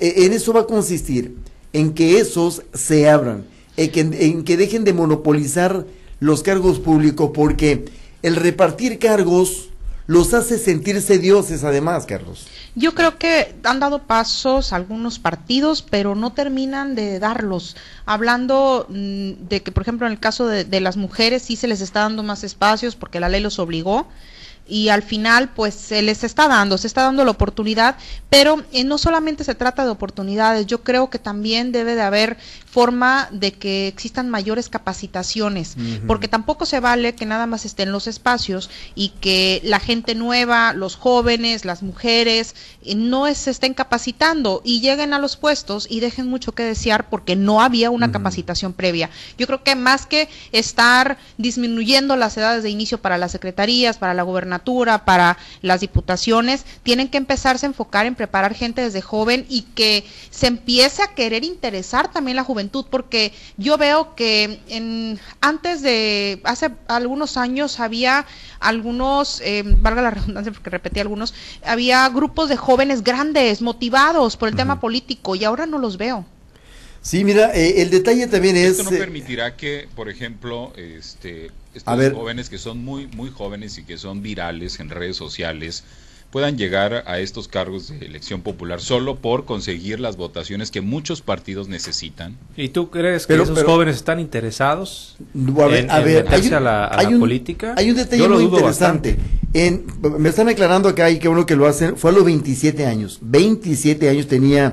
eh, 0.00 0.14
en 0.24 0.32
eso 0.32 0.52
va 0.52 0.62
a 0.62 0.66
consistir 0.66 1.36
en 1.74 1.92
que 1.94 2.18
esos 2.18 2.62
se 2.74 3.08
abran 3.08 3.44
en 3.76 3.90
que, 3.90 4.00
en 4.00 4.42
que 4.44 4.56
dejen 4.56 4.84
de 4.84 4.92
monopolizar 4.94 5.84
los 6.20 6.42
cargos 6.42 6.78
públicos 6.80 7.30
porque 7.34 7.84
el 8.22 8.36
repartir 8.36 8.98
cargos 8.98 9.68
los 10.12 10.34
hace 10.34 10.58
sentirse 10.58 11.18
dioses 11.18 11.64
además 11.64 12.04
Carlos 12.04 12.46
Yo 12.74 12.94
creo 12.94 13.16
que 13.18 13.54
han 13.64 13.80
dado 13.80 14.00
pasos 14.00 14.72
algunos 14.72 15.18
partidos, 15.18 15.82
pero 15.82 16.14
no 16.14 16.32
terminan 16.32 16.94
de 16.94 17.18
darlos. 17.18 17.76
Hablando 18.04 18.86
mm, 18.88 19.48
de 19.48 19.62
que, 19.62 19.72
por 19.72 19.82
ejemplo, 19.82 20.06
en 20.06 20.12
el 20.12 20.20
caso 20.20 20.46
de, 20.46 20.64
de 20.64 20.80
las 20.80 20.96
mujeres 20.96 21.42
sí 21.42 21.56
se 21.56 21.66
les 21.66 21.80
está 21.80 22.00
dando 22.00 22.22
más 22.22 22.44
espacios 22.44 22.94
porque 22.94 23.20
la 23.20 23.28
ley 23.28 23.40
los 23.40 23.58
obligó 23.58 24.06
y 24.66 24.88
al 24.88 25.02
final 25.02 25.50
pues 25.50 25.74
se 25.74 26.02
les 26.02 26.24
está 26.24 26.48
dando, 26.48 26.78
se 26.78 26.86
está 26.86 27.02
dando 27.02 27.24
la 27.24 27.32
oportunidad, 27.32 27.96
pero 28.30 28.62
eh, 28.72 28.84
no 28.84 28.96
solamente 28.96 29.44
se 29.44 29.54
trata 29.54 29.84
de 29.84 29.90
oportunidades, 29.90 30.66
yo 30.66 30.82
creo 30.82 31.10
que 31.10 31.18
también 31.18 31.72
debe 31.72 31.94
de 31.94 32.02
haber 32.02 32.36
forma 32.70 33.28
de 33.30 33.52
que 33.52 33.86
existan 33.86 34.30
mayores 34.30 34.70
capacitaciones, 34.70 35.76
porque 36.06 36.26
tampoco 36.26 36.64
se 36.64 36.80
vale 36.80 37.14
que 37.14 37.26
nada 37.26 37.46
más 37.46 37.66
estén 37.66 37.92
los 37.92 38.06
espacios 38.06 38.70
y 38.94 39.10
que 39.20 39.60
la 39.62 39.78
gente 39.78 40.14
nueva, 40.14 40.72
los 40.72 40.96
jóvenes, 40.96 41.66
las 41.66 41.82
mujeres, 41.82 42.54
eh, 42.82 42.94
no 42.94 43.32
se 43.34 43.50
estén 43.50 43.74
capacitando 43.74 44.62
y 44.64 44.80
lleguen 44.80 45.12
a 45.12 45.18
los 45.18 45.36
puestos 45.36 45.86
y 45.90 46.00
dejen 46.00 46.28
mucho 46.28 46.52
que 46.52 46.62
desear 46.62 47.10
porque 47.10 47.36
no 47.36 47.60
había 47.60 47.90
una 47.90 48.10
capacitación 48.10 48.72
previa. 48.72 49.10
Yo 49.36 49.46
creo 49.46 49.62
que 49.62 49.74
más 49.76 50.06
que 50.06 50.30
estar 50.52 51.18
disminuyendo 51.36 52.16
las 52.16 52.36
edades 52.38 52.62
de 52.62 52.70
inicio 52.70 53.02
para 53.02 53.18
las 53.18 53.32
secretarías, 53.32 53.98
para 53.98 54.14
la 54.14 54.22
gobernatura, 54.52 55.04
para 55.04 55.38
las 55.62 55.80
diputaciones, 55.80 56.64
tienen 56.82 57.08
que 57.08 57.18
empezarse 57.18 57.66
a 57.66 57.68
enfocar 57.68 58.06
en 58.06 58.14
preparar 58.14 58.54
gente 58.54 58.82
desde 58.82 59.00
joven 59.00 59.46
y 59.48 59.62
que 59.62 60.04
se 60.30 60.46
empiece 60.46 61.02
a 61.02 61.14
querer 61.14 61.44
interesar 61.44 62.12
también 62.12 62.36
la 62.36 62.44
juventud, 62.44 62.86
porque 62.90 63.32
yo 63.56 63.78
veo 63.78 64.14
que 64.14 64.60
en, 64.68 65.18
antes 65.40 65.82
de, 65.82 66.40
hace 66.44 66.70
algunos 66.88 67.36
años 67.36 67.80
había 67.80 68.26
algunos, 68.60 69.40
eh, 69.40 69.62
valga 69.64 70.02
la 70.02 70.10
redundancia 70.10 70.52
porque 70.52 70.70
repetí 70.70 71.00
algunos, 71.00 71.34
había 71.64 72.08
grupos 72.08 72.48
de 72.48 72.56
jóvenes 72.56 73.02
grandes, 73.02 73.62
motivados 73.62 74.36
por 74.36 74.48
el 74.48 74.56
tema 74.56 74.80
político 74.80 75.34
y 75.34 75.44
ahora 75.44 75.66
no 75.66 75.78
los 75.78 75.96
veo. 75.96 76.24
Sí 77.02 77.24
mira 77.24 77.52
eh, 77.54 77.82
el 77.82 77.90
detalle 77.90 78.26
también 78.28 78.56
es 78.56 78.78
Esto 78.78 78.84
no 78.90 78.96
eh, 78.96 78.98
permitirá 79.00 79.56
que, 79.56 79.88
por 79.94 80.08
ejemplo, 80.08 80.72
este, 80.76 81.46
estos 81.74 81.92
A 81.92 81.96
ver. 81.96 82.14
jóvenes 82.14 82.48
que 82.48 82.58
son 82.58 82.82
muy, 82.84 83.06
muy 83.08 83.30
jóvenes 83.30 83.76
y 83.78 83.84
que 83.84 83.98
son 83.98 84.22
virales 84.22 84.78
en 84.80 84.88
redes 84.90 85.16
sociales 85.16 85.84
puedan 86.30 86.56
llegar 86.56 87.04
a 87.06 87.18
estos 87.18 87.46
cargos 87.46 87.88
de 87.88 88.06
elección 88.06 88.40
popular 88.40 88.80
solo 88.80 89.16
por 89.16 89.44
conseguir 89.44 90.00
las 90.00 90.16
votaciones 90.16 90.70
que 90.70 90.80
muchos 90.80 91.20
partidos 91.20 91.68
necesitan. 91.68 92.38
¿Y 92.56 92.70
tú 92.70 92.88
crees 92.88 93.26
que 93.26 93.34
Pero- 93.34 93.42
esos 93.42 93.54
pero- 93.58 93.68
jóvenes 93.68 93.96
están 93.96 94.18
interesados 94.18 95.16
A 95.58 95.66
ver, 95.66 95.84
en, 95.84 95.90
a 95.90 95.98
en 95.98 96.04
ver, 96.06 96.24
meterse 96.24 96.36
hay 96.44 96.48
un- 96.48 96.54
a 96.54 96.60
la, 96.60 96.84
a 96.86 96.98
hay 97.00 97.04
la 97.06 97.12
un- 97.12 97.20
política? 97.20 97.74
Hay 97.76 97.90
un 97.90 97.96
detalle 97.96 98.26
muy 98.28 98.44
interesante. 98.44 99.18
En, 99.52 99.84
me 100.18 100.30
están 100.30 100.48
aclarando 100.48 100.88
acá 100.88 101.10
y 101.10 101.18
que 101.18 101.28
uno 101.28 101.44
que 101.44 101.54
lo 101.54 101.66
hacen, 101.66 101.98
fue 101.98 102.10
a 102.10 102.14
los 102.14 102.24
27 102.24 102.86
años. 102.86 103.18
27 103.20 104.08
años 104.08 104.26
tenía 104.26 104.72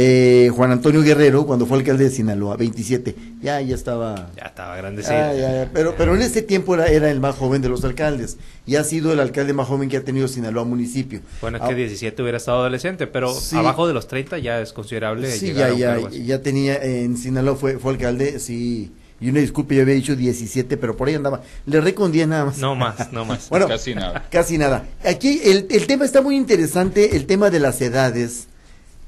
eh, 0.00 0.48
Juan 0.54 0.70
Antonio 0.70 1.02
Guerrero 1.02 1.44
cuando 1.44 1.66
fue 1.66 1.76
alcalde 1.78 2.04
de 2.04 2.10
Sinaloa. 2.10 2.56
27. 2.56 3.16
Ya, 3.42 3.60
ya 3.60 3.74
estaba. 3.74 4.30
Ya 4.36 4.44
estaba 4.44 4.76
grandecito. 4.76 5.12
Ah, 5.16 5.32
ya, 5.34 5.52
ya, 5.64 5.70
Pero, 5.72 5.96
pero 5.98 6.14
en 6.14 6.22
ese 6.22 6.42
tiempo 6.42 6.74
era, 6.74 6.86
era 6.86 7.10
el 7.10 7.18
más 7.18 7.34
joven 7.34 7.62
de 7.62 7.68
los 7.68 7.82
alcaldes 7.84 8.36
y 8.64 8.76
ha 8.76 8.84
sido 8.84 9.12
el 9.12 9.18
alcalde 9.18 9.52
más 9.54 9.66
joven 9.66 9.88
que 9.88 9.96
ha 9.96 10.04
tenido 10.04 10.28
Sinaloa 10.28 10.64
municipio. 10.64 11.20
Bueno, 11.40 11.56
es 11.56 11.64
Ah, 11.64 11.68
que 11.68 11.74
17 11.74 12.22
hubiera 12.22 12.38
estado 12.38 12.58
adolescente, 12.58 13.08
pero 13.08 13.34
Sí. 13.34 13.56
abajo 13.56 13.88
de 13.88 13.94
los 13.94 14.06
30 14.06 14.38
ya 14.38 14.60
es 14.60 14.72
considerable. 14.72 15.30
Sí, 15.32 15.46
llegar 15.46 15.74
ya, 15.76 15.94
a 15.94 15.98
un 15.98 16.10
ya, 16.12 16.18
ya 16.36 16.42
tenía, 16.42 16.76
en 16.80 17.16
Sinaloa 17.16 17.56
fue, 17.56 17.78
fue 17.78 17.92
alcalde, 17.92 18.38
sí. 18.38 18.92
Y 19.20 19.30
una 19.30 19.40
disculpa, 19.40 19.74
yo 19.74 19.82
había 19.82 19.94
dicho 19.94 20.14
17, 20.14 20.76
pero 20.76 20.96
por 20.96 21.08
ahí 21.08 21.14
andaba. 21.16 21.42
Le 21.66 21.80
recondía 21.80 22.24
nada 22.28 22.44
más. 22.44 22.58
No 22.58 22.76
más, 22.76 23.12
no 23.12 23.24
más. 23.24 23.48
Bueno, 23.50 23.66
Casi 23.66 23.96
nada. 23.96 24.26
Casi 24.30 24.58
nada. 24.58 24.84
Aquí 25.04 25.40
el, 25.44 25.66
el 25.70 25.88
tema 25.88 26.04
está 26.04 26.22
muy 26.22 26.36
interesante, 26.36 27.16
el 27.16 27.26
tema 27.26 27.50
de 27.50 27.58
las 27.58 27.80
edades, 27.80 28.46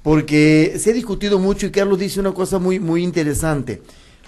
porque 0.02 0.76
se 0.78 0.90
ha 0.90 0.94
discutido 0.94 1.38
mucho 1.38 1.66
y 1.66 1.70
Carlos 1.70 1.98
dice 1.98 2.20
una 2.20 2.32
cosa 2.32 2.58
muy, 2.58 2.80
muy 2.80 3.02
interesante. 3.02 3.82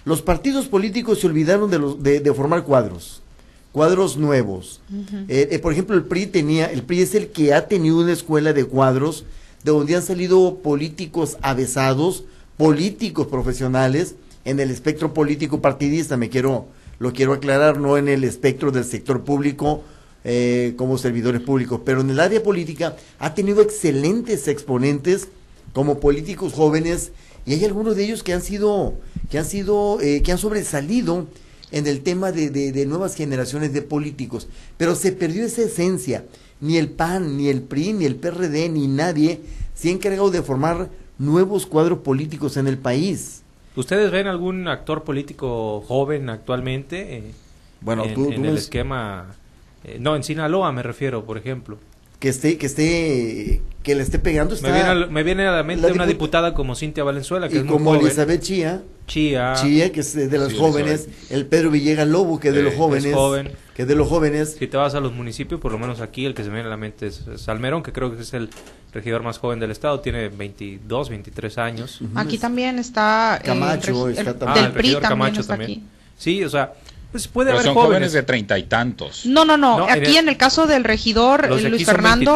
Los 0.04 0.20
partidos 0.20 0.66
políticos 0.66 1.20
se 1.20 1.26
olvidaron 1.26 1.70
de, 1.70 1.78
los, 1.78 2.02
de, 2.02 2.20
de 2.20 2.34
formar 2.34 2.64
cuadros, 2.64 3.22
cuadros 3.70 4.16
nuevos. 4.16 4.80
Eh, 5.28 5.48
eh, 5.50 5.58
por 5.58 5.72
ejemplo, 5.72 5.96
el 5.96 6.04
PRI 6.04 6.26
tenía, 6.26 6.66
el 6.66 6.82
PRI 6.82 7.02
es 7.02 7.14
el 7.14 7.28
que 7.28 7.54
ha 7.54 7.68
tenido 7.68 8.00
una 8.00 8.12
escuela 8.12 8.52
de 8.52 8.64
cuadros 8.64 9.24
de 9.64 9.70
donde 9.70 9.94
han 9.94 10.02
salido 10.02 10.56
políticos 10.56 11.38
avesados, 11.40 12.24
políticos 12.56 13.28
profesionales 13.28 14.16
en 14.44 14.58
el 14.58 14.70
espectro 14.70 15.14
político 15.14 15.60
partidista, 15.60 16.16
me 16.16 16.28
quiero, 16.28 16.66
lo 16.98 17.12
quiero 17.12 17.32
aclarar, 17.32 17.78
no 17.78 17.96
en 17.96 18.08
el 18.08 18.24
espectro 18.24 18.72
del 18.72 18.84
sector 18.84 19.22
público 19.22 19.84
eh, 20.24 20.74
como 20.76 20.98
servidores 20.98 21.40
públicos, 21.42 21.80
pero 21.84 22.00
en 22.00 22.10
el 22.10 22.18
área 22.18 22.42
política 22.42 22.96
ha 23.20 23.34
tenido 23.34 23.62
excelentes 23.62 24.48
exponentes 24.48 25.28
como 25.72 26.00
políticos 26.00 26.52
jóvenes 26.52 27.12
y 27.46 27.54
hay 27.54 27.64
algunos 27.64 27.96
de 27.96 28.04
ellos 28.04 28.22
que 28.22 28.32
han 28.32 28.42
sido, 28.42 28.94
que 29.30 29.38
han 29.38 29.44
sido, 29.44 30.00
eh, 30.00 30.22
que 30.22 30.32
han 30.32 30.38
sobresalido 30.38 31.26
en 31.70 31.86
el 31.86 32.02
tema 32.02 32.32
de, 32.32 32.50
de, 32.50 32.72
de 32.72 32.86
nuevas 32.86 33.14
generaciones 33.14 33.72
de 33.72 33.82
políticos, 33.82 34.48
pero 34.76 34.94
se 34.94 35.12
perdió 35.12 35.44
esa 35.44 35.62
esencia. 35.62 36.24
Ni 36.60 36.76
el 36.76 36.90
PAN, 36.90 37.36
ni 37.36 37.48
el 37.48 37.62
PRI, 37.62 37.92
ni 37.94 38.04
el 38.04 38.14
PRD, 38.16 38.68
ni 38.68 38.86
nadie 38.86 39.40
se 39.74 39.88
ha 39.88 39.92
encargado 39.92 40.30
de 40.30 40.42
formar 40.42 40.90
nuevos 41.18 41.66
cuadros 41.66 41.98
políticos 42.00 42.56
en 42.56 42.68
el 42.68 42.78
país. 42.78 43.42
¿Ustedes 43.74 44.10
ven 44.12 44.26
algún 44.26 44.68
actor 44.68 45.02
político 45.02 45.80
joven 45.82 46.28
actualmente 46.30 47.16
eh, 47.18 47.34
Bueno, 47.80 48.06
en, 48.06 48.14
tú, 48.14 48.30
en 48.30 48.42
tú 48.42 48.44
el 48.44 48.54
ves 48.54 48.58
esquema? 48.58 49.36
eh, 49.84 49.98
no, 50.00 50.14
en 50.16 50.22
Sinaloa 50.22 50.72
me 50.72 50.82
refiero, 50.82 51.24
por 51.24 51.38
ejemplo. 51.38 51.78
Que 52.22 52.28
esté, 52.28 52.56
que 52.56 52.66
esté, 52.66 53.62
que 53.82 53.96
le 53.96 54.02
esté 54.04 54.20
pegando 54.20 54.54
está 54.54 54.68
Me 54.68 54.74
viene, 54.74 54.88
al- 54.88 55.10
me 55.10 55.22
viene 55.24 55.44
a 55.48 55.50
la 55.56 55.64
mente 55.64 55.88
la 55.88 55.92
una 55.92 56.04
dipu- 56.04 56.10
diputada 56.10 56.54
como 56.54 56.76
Cintia 56.76 57.02
Valenzuela, 57.02 57.48
que 57.48 57.56
y 57.56 57.58
es 57.58 57.64
muy 57.64 57.72
como 57.72 57.90
joven. 57.90 58.06
Elizabeth 58.06 58.40
Chía, 58.40 58.82
Chía. 59.08 59.54
Chía, 59.56 59.90
que 59.90 59.98
es 59.98 60.14
de 60.14 60.38
las 60.38 60.50
Sí, 60.52 60.56
jóvenes, 60.56 61.08
el 61.30 61.46
Pedro 61.46 61.72
Villegas 61.72 62.06
Lobo, 62.06 62.38
que 62.38 62.48
es 62.50 62.54
de 62.54 62.60
Eh, 62.60 62.62
los 62.62 62.74
es 62.74 62.78
jóvenes, 62.78 63.12
joven. 63.12 63.50
que 63.74 63.82
es 63.82 63.88
de 63.88 63.96
los 63.96 64.08
jóvenes, 64.08 64.54
Si 64.56 64.68
te 64.68 64.76
vas 64.76 64.94
a 64.94 65.00
los 65.00 65.12
municipios, 65.12 65.60
por 65.60 65.72
lo 65.72 65.80
menos 65.80 66.00
aquí 66.00 66.24
el 66.24 66.34
que 66.34 66.44
se 66.44 66.50
me 66.50 66.54
viene 66.54 66.68
a 66.68 66.70
la 66.70 66.76
mente 66.76 67.08
es 67.08 67.24
Salmerón, 67.38 67.82
que 67.82 67.92
creo 67.92 68.14
que 68.14 68.22
es 68.22 68.32
el 68.34 68.50
regidor 68.92 69.24
más 69.24 69.38
joven 69.38 69.58
del 69.58 69.72
estado, 69.72 69.98
tiene 69.98 70.28
22, 70.28 71.08
23 71.10 71.58
años. 71.58 71.98
Aquí 72.14 72.38
también 72.38 72.78
está 72.78 73.40
eh, 73.42 73.46
Camacho, 73.46 74.06
el 74.06 74.16
está 74.16 74.30
el- 74.30 74.36
también. 74.36 74.48
Ah, 74.48 74.54
del 74.54 74.64
el 74.66 74.72
PRI 74.74 74.82
regidor 74.82 75.02
también 75.02 75.18
Camacho 75.18 75.40
está 75.40 75.56
también. 75.56 75.70
aquí. 75.80 75.88
Sí, 76.16 76.44
o 76.44 76.48
sea, 76.48 76.72
pues 77.12 77.28
puede 77.28 77.50
Pero 77.50 77.58
haber 77.58 77.66
son 77.66 77.74
jóvenes. 77.74 77.88
jóvenes 77.90 78.12
de 78.14 78.22
treinta 78.24 78.58
y 78.58 78.64
tantos. 78.64 79.24
No, 79.26 79.44
no, 79.44 79.56
no. 79.56 79.86
Aquí 79.88 80.16
en 80.16 80.28
el 80.28 80.36
caso 80.36 80.66
del 80.66 80.82
regidor 80.82 81.44
eh, 81.52 81.68
Luis 81.68 81.84
Fernando, 81.86 82.34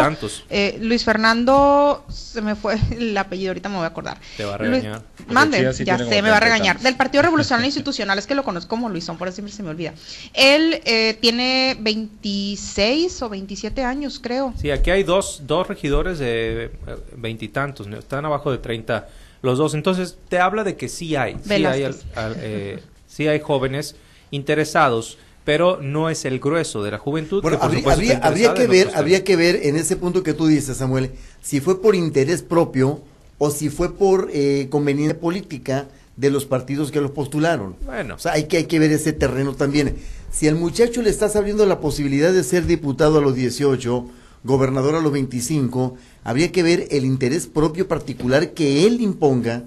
eh, 0.50 0.78
Luis 0.80 1.02
Fernando, 1.02 2.04
se 2.08 2.42
me 2.42 2.54
fue 2.54 2.76
el 2.90 3.16
apellido, 3.16 3.50
ahorita 3.50 3.68
me 3.70 3.76
voy 3.76 3.84
a 3.84 3.88
acordar. 3.88 4.18
Te 4.36 4.44
va 4.44 4.54
a 4.54 4.58
Luis- 4.58 4.82
regañar. 4.82 5.02
mande, 5.28 5.72
sí 5.72 5.84
ya 5.84 5.96
sé, 5.98 6.22
me 6.22 6.28
va 6.30 6.36
a 6.36 6.40
regañar. 6.40 6.78
Del 6.80 6.94
Partido 6.94 7.22
Revolucionario 7.22 7.66
Institucional, 7.66 8.18
es 8.18 8.26
que 8.26 8.34
lo 8.34 8.44
conozco 8.44 8.68
como 8.68 8.88
Luisón, 8.88 9.16
por 9.18 9.28
eso 9.28 9.36
siempre 9.36 9.52
se 9.54 9.62
me 9.62 9.70
olvida. 9.70 9.94
Él 10.34 10.80
eh, 10.84 11.16
tiene 11.20 11.76
26 11.80 13.22
o 13.22 13.28
27 13.28 13.82
años, 13.82 14.20
creo. 14.22 14.52
Sí, 14.60 14.70
aquí 14.70 14.90
hay 14.90 15.02
dos, 15.02 15.42
dos 15.46 15.66
regidores 15.68 16.18
de 16.18 16.64
eh, 16.64 16.70
veintitantos, 17.16 17.86
¿no? 17.86 17.96
están 17.98 18.24
abajo 18.24 18.50
de 18.52 18.58
30 18.58 19.08
los 19.42 19.58
dos. 19.58 19.74
Entonces, 19.74 20.16
te 20.28 20.38
habla 20.38 20.64
de 20.64 20.76
que 20.76 20.88
sí 20.88 21.16
hay, 21.16 21.36
sí 21.44 21.64
hay, 21.64 21.84
al- 21.84 21.96
al- 22.14 22.36
eh, 22.38 22.82
sí 23.06 23.28
hay 23.28 23.40
jóvenes 23.40 23.96
interesados, 24.30 25.18
pero 25.44 25.80
no 25.80 26.10
es 26.10 26.24
el 26.24 26.40
grueso 26.40 26.82
de 26.82 26.90
la 26.90 26.98
juventud. 26.98 27.42
Bueno, 27.42 27.58
que 27.58 27.78
por 27.80 27.92
habría, 27.92 28.18
habría, 28.18 28.54
que 28.54 28.66
ver, 28.66 28.90
habría 28.94 29.24
que 29.24 29.36
ver 29.36 29.60
en 29.62 29.76
ese 29.76 29.96
punto 29.96 30.22
que 30.22 30.34
tú 30.34 30.46
dices, 30.46 30.76
Samuel, 30.76 31.12
si 31.40 31.60
fue 31.60 31.80
por 31.80 31.94
interés 31.94 32.42
propio 32.42 33.00
o 33.38 33.50
si 33.50 33.68
fue 33.68 33.94
por 33.94 34.30
eh, 34.32 34.68
conveniencia 34.70 35.20
política 35.20 35.88
de 36.16 36.30
los 36.30 36.46
partidos 36.46 36.90
que 36.90 37.00
los 37.00 37.10
postularon. 37.10 37.76
Bueno. 37.84 38.14
O 38.14 38.18
sea, 38.18 38.32
hay 38.32 38.44
que, 38.44 38.56
hay 38.56 38.64
que 38.64 38.78
ver 38.78 38.90
ese 38.90 39.12
terreno 39.12 39.54
también. 39.54 39.96
Si 40.32 40.48
al 40.48 40.56
muchacho 40.56 41.02
le 41.02 41.10
estás 41.10 41.36
abriendo 41.36 41.66
la 41.66 41.80
posibilidad 41.80 42.32
de 42.32 42.42
ser 42.42 42.66
diputado 42.66 43.18
a 43.18 43.20
los 43.20 43.34
18, 43.34 44.06
gobernador 44.44 44.94
a 44.94 45.00
los 45.00 45.12
25, 45.12 45.96
habría 46.24 46.52
que 46.52 46.62
ver 46.62 46.88
el 46.90 47.04
interés 47.04 47.46
propio 47.46 47.86
particular 47.86 48.52
que 48.52 48.86
él 48.86 49.00
imponga 49.00 49.64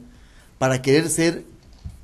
para 0.58 0.82
querer 0.82 1.10
ser 1.10 1.44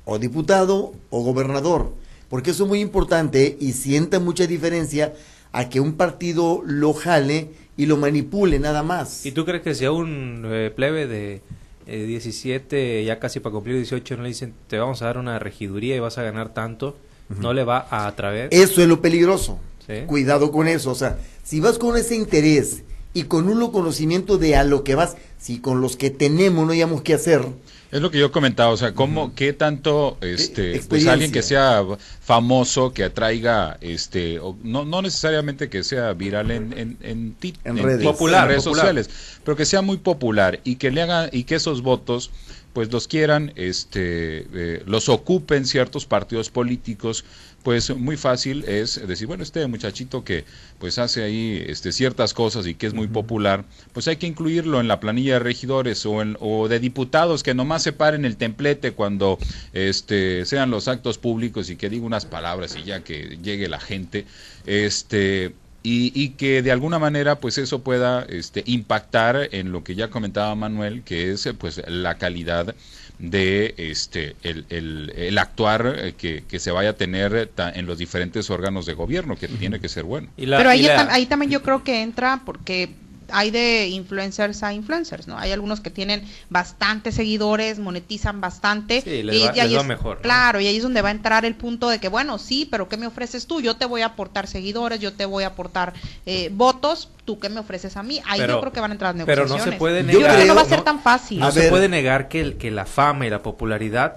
o 0.04 0.18
diputado 0.18 0.94
o 1.10 1.22
gobernador, 1.22 1.92
porque 2.28 2.50
eso 2.50 2.64
es 2.64 2.68
muy 2.68 2.80
importante 2.80 3.56
y 3.60 3.72
sienta 3.72 4.20
mucha 4.20 4.46
diferencia 4.46 5.14
a 5.52 5.68
que 5.68 5.80
un 5.80 5.94
partido 5.94 6.62
lo 6.64 6.92
jale 6.92 7.50
y 7.76 7.86
lo 7.86 7.96
manipule 7.96 8.58
nada 8.58 8.82
más. 8.82 9.24
¿Y 9.24 9.32
tú 9.32 9.44
crees 9.44 9.62
que 9.62 9.74
si 9.74 9.84
a 9.84 9.92
un 9.92 10.42
eh, 10.46 10.72
plebe 10.74 11.06
de 11.06 11.42
eh, 11.86 12.04
17, 12.04 13.04
ya 13.04 13.18
casi 13.18 13.40
para 13.40 13.52
cumplir 13.52 13.76
18, 13.76 14.16
no 14.16 14.22
le 14.22 14.28
dicen, 14.28 14.54
te 14.66 14.78
vamos 14.78 15.02
a 15.02 15.06
dar 15.06 15.18
una 15.18 15.38
regiduría 15.38 15.96
y 15.96 16.00
vas 16.00 16.18
a 16.18 16.22
ganar 16.22 16.52
tanto, 16.52 16.96
no 17.40 17.52
le 17.52 17.64
va 17.64 17.86
a 17.90 18.06
atraer? 18.06 18.48
Eso 18.52 18.82
es 18.82 18.88
lo 18.88 19.00
peligroso. 19.00 19.58
Sí. 19.86 20.02
Cuidado 20.06 20.50
con 20.50 20.68
eso. 20.68 20.90
O 20.90 20.94
sea, 20.94 21.18
si 21.44 21.60
vas 21.60 21.78
con 21.78 21.96
ese 21.96 22.16
interés 22.16 22.82
y 23.14 23.24
con 23.24 23.48
un 23.48 23.70
conocimiento 23.70 24.36
de 24.36 24.56
a 24.56 24.64
lo 24.64 24.84
que 24.84 24.94
vas, 24.94 25.16
si 25.38 25.60
con 25.60 25.80
los 25.80 25.96
que 25.96 26.10
tenemos 26.10 26.66
no 26.66 26.72
hayamos 26.72 27.02
qué 27.02 27.14
hacer, 27.14 27.46
Es 27.92 28.00
lo 28.02 28.10
que 28.10 28.18
yo 28.18 28.32
comentaba, 28.32 28.70
o 28.70 28.76
sea, 28.76 28.92
cómo, 28.94 29.32
qué 29.36 29.52
tanto, 29.52 30.18
este, 30.20 30.82
pues 30.88 31.06
alguien 31.06 31.30
que 31.30 31.42
sea 31.42 31.84
famoso, 32.20 32.92
que 32.92 33.04
atraiga, 33.04 33.78
este, 33.80 34.40
o 34.40 34.56
no, 34.64 34.84
no 34.84 35.02
necesariamente 35.02 35.68
que 35.68 35.84
sea 35.84 36.12
viral 36.12 36.50
en, 36.50 36.72
en, 36.76 36.96
en, 37.02 37.36
En 37.64 37.78
redes. 37.78 38.00
ti- 38.00 38.04
Popular, 38.04 38.42
en 38.42 38.48
redes 38.48 38.64
popular. 38.64 38.86
sociales, 38.86 39.10
pero 39.44 39.56
que 39.56 39.64
sea 39.64 39.82
muy 39.82 39.98
popular 39.98 40.58
y 40.64 40.76
que 40.76 40.90
le 40.90 41.02
haga, 41.02 41.28
y 41.30 41.44
que 41.44 41.54
esos 41.54 41.82
votos, 41.82 42.30
pues 42.76 42.92
los 42.92 43.08
quieran, 43.08 43.54
este, 43.56 44.46
eh, 44.52 44.82
los 44.84 45.08
ocupen 45.08 45.64
ciertos 45.64 46.04
partidos 46.04 46.50
políticos, 46.50 47.24
pues 47.62 47.96
muy 47.96 48.18
fácil 48.18 48.66
es 48.68 49.00
decir, 49.08 49.26
bueno, 49.26 49.42
este 49.44 49.66
muchachito 49.66 50.24
que 50.24 50.44
pues 50.78 50.98
hace 50.98 51.22
ahí 51.22 51.64
este, 51.68 51.90
ciertas 51.90 52.34
cosas 52.34 52.66
y 52.66 52.74
que 52.74 52.86
es 52.86 52.92
muy 52.92 53.06
popular, 53.06 53.64
pues 53.94 54.08
hay 54.08 54.16
que 54.16 54.26
incluirlo 54.26 54.78
en 54.78 54.88
la 54.88 55.00
planilla 55.00 55.32
de 55.32 55.38
regidores 55.38 56.04
o, 56.04 56.20
en, 56.20 56.36
o 56.38 56.68
de 56.68 56.78
diputados 56.78 57.42
que 57.42 57.54
nomás 57.54 57.82
se 57.82 57.94
paren 57.94 58.26
el 58.26 58.36
templete 58.36 58.92
cuando 58.92 59.38
este, 59.72 60.44
sean 60.44 60.70
los 60.70 60.86
actos 60.86 61.16
públicos 61.16 61.70
y 61.70 61.76
que 61.76 61.88
diga 61.88 62.04
unas 62.04 62.26
palabras 62.26 62.76
y 62.76 62.84
ya 62.84 63.02
que 63.02 63.38
llegue 63.42 63.70
la 63.70 63.80
gente. 63.80 64.26
Este, 64.66 65.54
y, 65.88 66.10
y 66.20 66.30
que 66.30 66.62
de 66.62 66.72
alguna 66.72 66.98
manera 66.98 67.36
pues 67.38 67.58
eso 67.58 67.80
pueda 67.82 68.24
este, 68.28 68.64
impactar 68.66 69.48
en 69.52 69.70
lo 69.70 69.84
que 69.84 69.94
ya 69.94 70.08
comentaba 70.10 70.52
Manuel, 70.56 71.02
que 71.04 71.30
es 71.30 71.48
pues 71.58 71.80
la 71.86 72.16
calidad 72.18 72.74
de 73.20 73.74
este 73.78 74.34
el, 74.42 74.66
el, 74.68 75.12
el 75.16 75.38
actuar 75.38 75.96
eh, 75.98 76.14
que, 76.18 76.42
que 76.48 76.58
se 76.58 76.72
vaya 76.72 76.90
a 76.90 76.92
tener 76.94 77.50
en 77.56 77.86
los 77.86 77.98
diferentes 77.98 78.50
órganos 78.50 78.84
de 78.84 78.94
gobierno, 78.94 79.36
que 79.36 79.46
tiene 79.48 79.78
que 79.78 79.88
ser 79.88 80.02
bueno. 80.04 80.28
Y 80.36 80.46
la- 80.46 80.56
Pero 80.58 80.70
ahí, 80.70 80.80
y 80.80 80.88
la- 80.88 80.96
tam- 81.06 81.08
ahí 81.12 81.26
también 81.26 81.50
yo 81.52 81.62
creo 81.62 81.84
que 81.84 82.02
entra 82.02 82.42
porque 82.44 82.90
hay 83.30 83.50
de 83.50 83.88
influencers 83.88 84.62
a 84.62 84.72
influencers, 84.72 85.26
¿no? 85.26 85.38
Hay 85.38 85.52
algunos 85.52 85.80
que 85.80 85.90
tienen 85.90 86.24
bastantes 86.50 87.14
seguidores, 87.14 87.78
monetizan 87.78 88.40
bastante. 88.40 89.00
Sí, 89.00 89.22
les 89.22 89.42
va- 89.44 89.50
ahí 89.50 89.68
les 89.68 89.76
va 89.76 89.80
es- 89.82 89.86
mejor, 89.86 90.16
¿no? 90.16 90.22
Claro, 90.22 90.60
y 90.60 90.66
ahí 90.66 90.76
es 90.76 90.82
donde 90.82 91.02
va 91.02 91.08
a 91.08 91.12
entrar 91.12 91.44
el 91.44 91.54
punto 91.54 91.88
de 91.88 91.98
que, 91.98 92.08
bueno, 92.08 92.38
sí, 92.38 92.66
pero 92.70 92.88
¿qué 92.88 92.96
me 92.96 93.06
ofreces 93.06 93.46
tú? 93.46 93.60
Yo 93.60 93.76
te 93.76 93.84
voy 93.86 94.02
a 94.02 94.06
aportar 94.06 94.46
seguidores, 94.46 95.00
yo 95.00 95.12
te 95.12 95.24
voy 95.26 95.44
a 95.44 95.48
aportar 95.48 95.92
eh, 96.26 96.50
votos, 96.52 97.08
¿tú 97.24 97.38
qué 97.38 97.48
me 97.48 97.60
ofreces 97.60 97.96
a 97.96 98.02
mí? 98.02 98.20
Ahí 98.26 98.40
Pero- 98.40 98.54
yo 98.54 98.60
creo 98.60 98.72
que 98.72 98.80
van 98.80 98.90
a 98.90 98.94
entrar 98.94 99.14
las 99.14 99.24
pero 99.26 99.42
negociaciones. 99.42 99.66
no 99.66 99.72
se 99.72 99.78
puede 99.78 100.00
Yo 100.02 100.06
Yo 100.12 100.18
creo 100.18 100.20
negar. 100.28 100.38
que 100.42 100.48
no 100.48 100.54
va 100.54 100.62
a 100.62 100.64
ser 100.66 100.82
tan 100.82 101.00
fácil. 101.00 101.40
No 101.40 101.46
A 101.46 101.52
se 101.52 101.60
ver. 101.60 101.70
puede 101.70 101.88
negar 101.88 102.28
que, 102.28 102.40
el- 102.40 102.56
que 102.56 102.70
la 102.70 102.86
fama 102.86 103.26
y 103.26 103.30
la 103.30 103.42
popularidad 103.42 104.16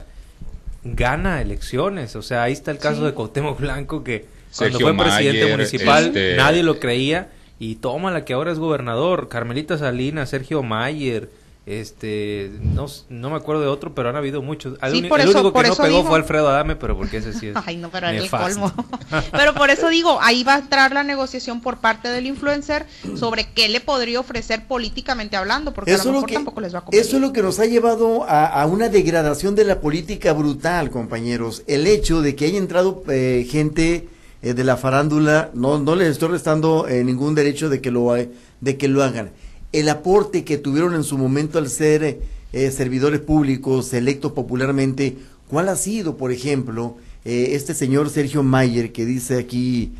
gana 0.83 1.41
elecciones. 1.41 2.15
O 2.15 2.21
sea, 2.21 2.43
ahí 2.43 2.53
está 2.53 2.71
el 2.71 2.77
caso 2.77 2.99
Sí. 2.99 3.05
de 3.05 3.13
Cuauhtémoc 3.13 3.59
Blanco 3.59 4.03
que 4.03 4.21
cuando 4.55 4.77
Sergio 4.79 4.79
fue 4.79 4.97
presidente 4.97 5.41
Mayer, 5.41 5.57
municipal 5.57 6.05
este- 6.07 6.35
nadie 6.35 6.63
lo 6.63 6.79
creía 6.79 7.29
y 7.59 7.75
toma 7.75 8.11
la 8.11 8.25
que 8.25 8.33
ahora 8.33 8.51
es 8.51 8.59
gobernador. 8.59 9.27
Carmelita 9.27 9.77
Salinas, 9.77 10.29
Sergio 10.29 10.63
Mayer, 10.63 11.29
este, 11.65 12.51
no, 12.61 12.87
no 13.09 13.29
me 13.29 13.35
acuerdo 13.35 13.61
de 13.61 13.67
otro, 13.67 13.93
pero 13.93 14.09
han 14.09 14.15
habido 14.15 14.41
muchos. 14.41 14.79
El, 14.81 14.91
Sí, 14.91 15.01
por 15.03 15.19
el 15.21 15.29
eso- 15.29 15.37
único 15.39 15.53
por 15.53 15.63
que 15.63 15.69
no 15.69 15.75
pegó 15.75 15.97
digo- 15.97 16.07
fue 16.09 16.17
Alfredo 16.17 16.49
Adame, 16.49 16.75
pero 16.75 16.97
porque 16.97 17.17
ese 17.17 17.31
sí 17.31 17.47
es 17.49 17.55
Ay, 17.63 17.77
no, 17.77 17.89
pero 17.91 18.07
era 18.07 18.17
el 18.17 18.27
colmo. 18.29 18.71
pero 19.31 19.53
por 19.53 19.69
eso 19.69 19.87
digo, 19.89 20.17
ahí 20.21 20.43
va 20.43 20.55
a 20.55 20.59
entrar 20.59 20.91
la 20.93 21.03
negociación 21.03 21.61
por 21.61 21.77
parte 21.77 22.07
del 22.07 22.25
influencer 22.25 22.87
sobre 23.15 23.49
qué 23.53 23.69
le 23.69 23.81
podría 23.81 24.19
ofrecer 24.19 24.65
políticamente 24.67 25.37
hablando, 25.37 25.71
porque 25.73 25.91
a 25.91 25.95
Eso 25.95 26.05
lo 26.05 26.09
es 26.09 26.15
mejor 26.15 26.29
que, 26.29 26.33
tampoco 26.35 26.61
les 26.61 26.73
va 26.73 26.79
a 26.79 26.85
convenir. 26.85 27.05
eso 27.05 27.17
es 27.17 27.21
lo 27.21 27.33
que 27.33 27.43
nos 27.43 27.59
ha 27.59 27.65
llevado 27.65 28.23
a, 28.23 28.45
a 28.47 28.65
una 28.65 28.89
degradación 28.89 29.53
de 29.53 29.65
la 29.65 29.79
política 29.79 30.33
brutal, 30.33 30.89
compañeros. 30.89 31.61
El 31.67 31.85
hecho 31.85 32.21
de 32.23 32.35
que 32.35 32.45
haya 32.45 32.57
entrado 32.57 33.03
eh, 33.09 33.45
gente 33.47 34.07
eh, 34.41 34.53
de 34.53 34.63
la 34.63 34.77
farándula, 34.77 35.51
no, 35.53 35.79
no 35.79 35.95
les 35.95 36.09
estoy 36.09 36.29
restando 36.29 36.87
eh, 36.87 37.03
ningún 37.03 37.35
derecho 37.35 37.69
de 37.69 37.81
que, 37.81 37.91
lo, 37.91 38.13
de 38.13 38.77
que 38.77 38.87
lo 38.87 39.03
hagan. 39.03 39.31
El 39.71 39.89
aporte 39.89 40.43
que 40.43 40.57
tuvieron 40.57 40.95
en 40.95 41.03
su 41.03 41.17
momento 41.17 41.59
al 41.59 41.69
ser 41.69 42.21
eh, 42.53 42.71
servidores 42.71 43.19
públicos, 43.19 43.93
electos 43.93 44.31
popularmente, 44.31 45.17
¿cuál 45.49 45.69
ha 45.69 45.75
sido, 45.75 46.17
por 46.17 46.31
ejemplo, 46.31 46.97
este 47.25 47.73
señor 47.73 48.09
Sergio 48.09 48.43
Mayer 48.43 48.91
que 48.91 49.05
dice 49.05 49.37
aquí 49.37 49.91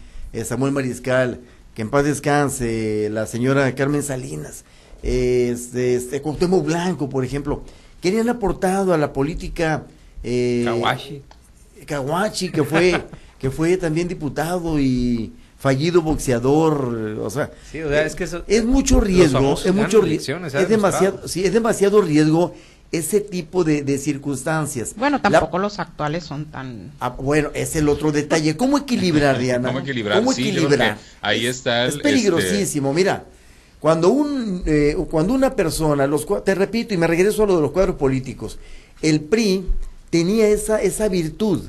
Samuel 0.46 0.72
Mariscal, 0.72 1.42
que 1.76 1.82
en 1.82 1.90
paz 1.90 2.06
descanse, 2.06 3.10
la 3.12 3.28
señora 3.28 3.76
Carmen 3.76 4.02
Salinas, 4.02 4.64
este, 5.04 5.96
este 5.96 6.22
Cuauhtémoc 6.22 6.66
Blanco, 6.66 7.10
por 7.10 7.24
ejemplo, 7.24 7.62
que 8.02 8.12
le 8.12 8.22
han 8.22 8.30
aportado 8.30 8.94
a 8.94 8.98
la 8.98 9.14
política 9.14 9.86
eh, 10.24 10.64
Kawashi. 10.66 11.22
Kawachi, 11.86 12.50
que 12.50 12.64
fue, 12.64 13.04
que 13.40 13.50
fue 13.52 13.78
también 13.78 14.08
diputado 14.08 14.80
y 14.80 15.32
fallido 15.58 16.02
boxeador, 16.02 17.18
o 17.22 17.30
sea, 17.30 17.52
Sí, 17.72 17.82
o 17.82 17.90
sea, 17.90 18.06
es 18.06 18.16
que 18.16 18.24
eso- 18.26 18.44
es 18.48 18.64
mucho 18.66 19.00
riesgo, 19.02 19.56
es 19.64 19.74
mucho 19.74 20.02
ri- 20.02 20.08
elecciones, 20.08 20.52
se 20.52 20.58
ha 20.58 20.62
es 20.62 20.70
demasiado, 20.70 21.28
sí, 21.28 21.44
es 21.44 21.54
demasiado 21.54 22.02
riesgo 22.02 22.54
ese 22.92 23.20
tipo 23.22 23.64
de, 23.64 23.84
de 23.84 23.98
circunstancias. 24.00 24.94
Bueno, 24.98 25.18
La- 25.24 25.30
tampoco 25.30 25.60
los 25.60 25.78
actuales 25.80 26.24
son 26.24 26.46
tan... 26.46 26.92
Ah, 27.00 27.10
bueno, 27.10 27.52
es 27.54 27.76
el 27.76 27.88
otro 27.88 28.12
detalle. 28.12 28.58
¿Cómo 28.58 28.78
equilibrar, 28.80 29.38
Diana? 29.40 29.68
¿Cómo 29.68 29.80
equilibrar? 29.82 30.18
¿Cómo 30.20 30.32
equilibrar? 30.32 30.98
ahí 31.22 31.46
está 31.46 31.84
el, 31.86 31.90
Es 31.90 31.98
peligrosísimo. 32.00 32.92
Mira, 32.94 33.26
cuando 33.80 34.10
un 34.10 34.64
eh, 34.66 34.96
cuando 35.10 35.34
una 35.34 35.56
persona, 35.56 36.08
los 36.08 36.26
te 36.44 36.56
repito 36.56 36.94
y 36.94 36.98
me 36.98 37.06
regreso 37.08 37.44
a 37.44 37.48
lo 37.48 37.56
de 37.58 37.62
los 37.62 37.72
cuadros 37.72 37.96
políticos, 37.96 38.58
el 39.02 39.22
PRI 39.22 39.66
tenía 40.10 40.48
esa 40.48 40.82
esa 40.82 41.08
virtud 41.10 41.62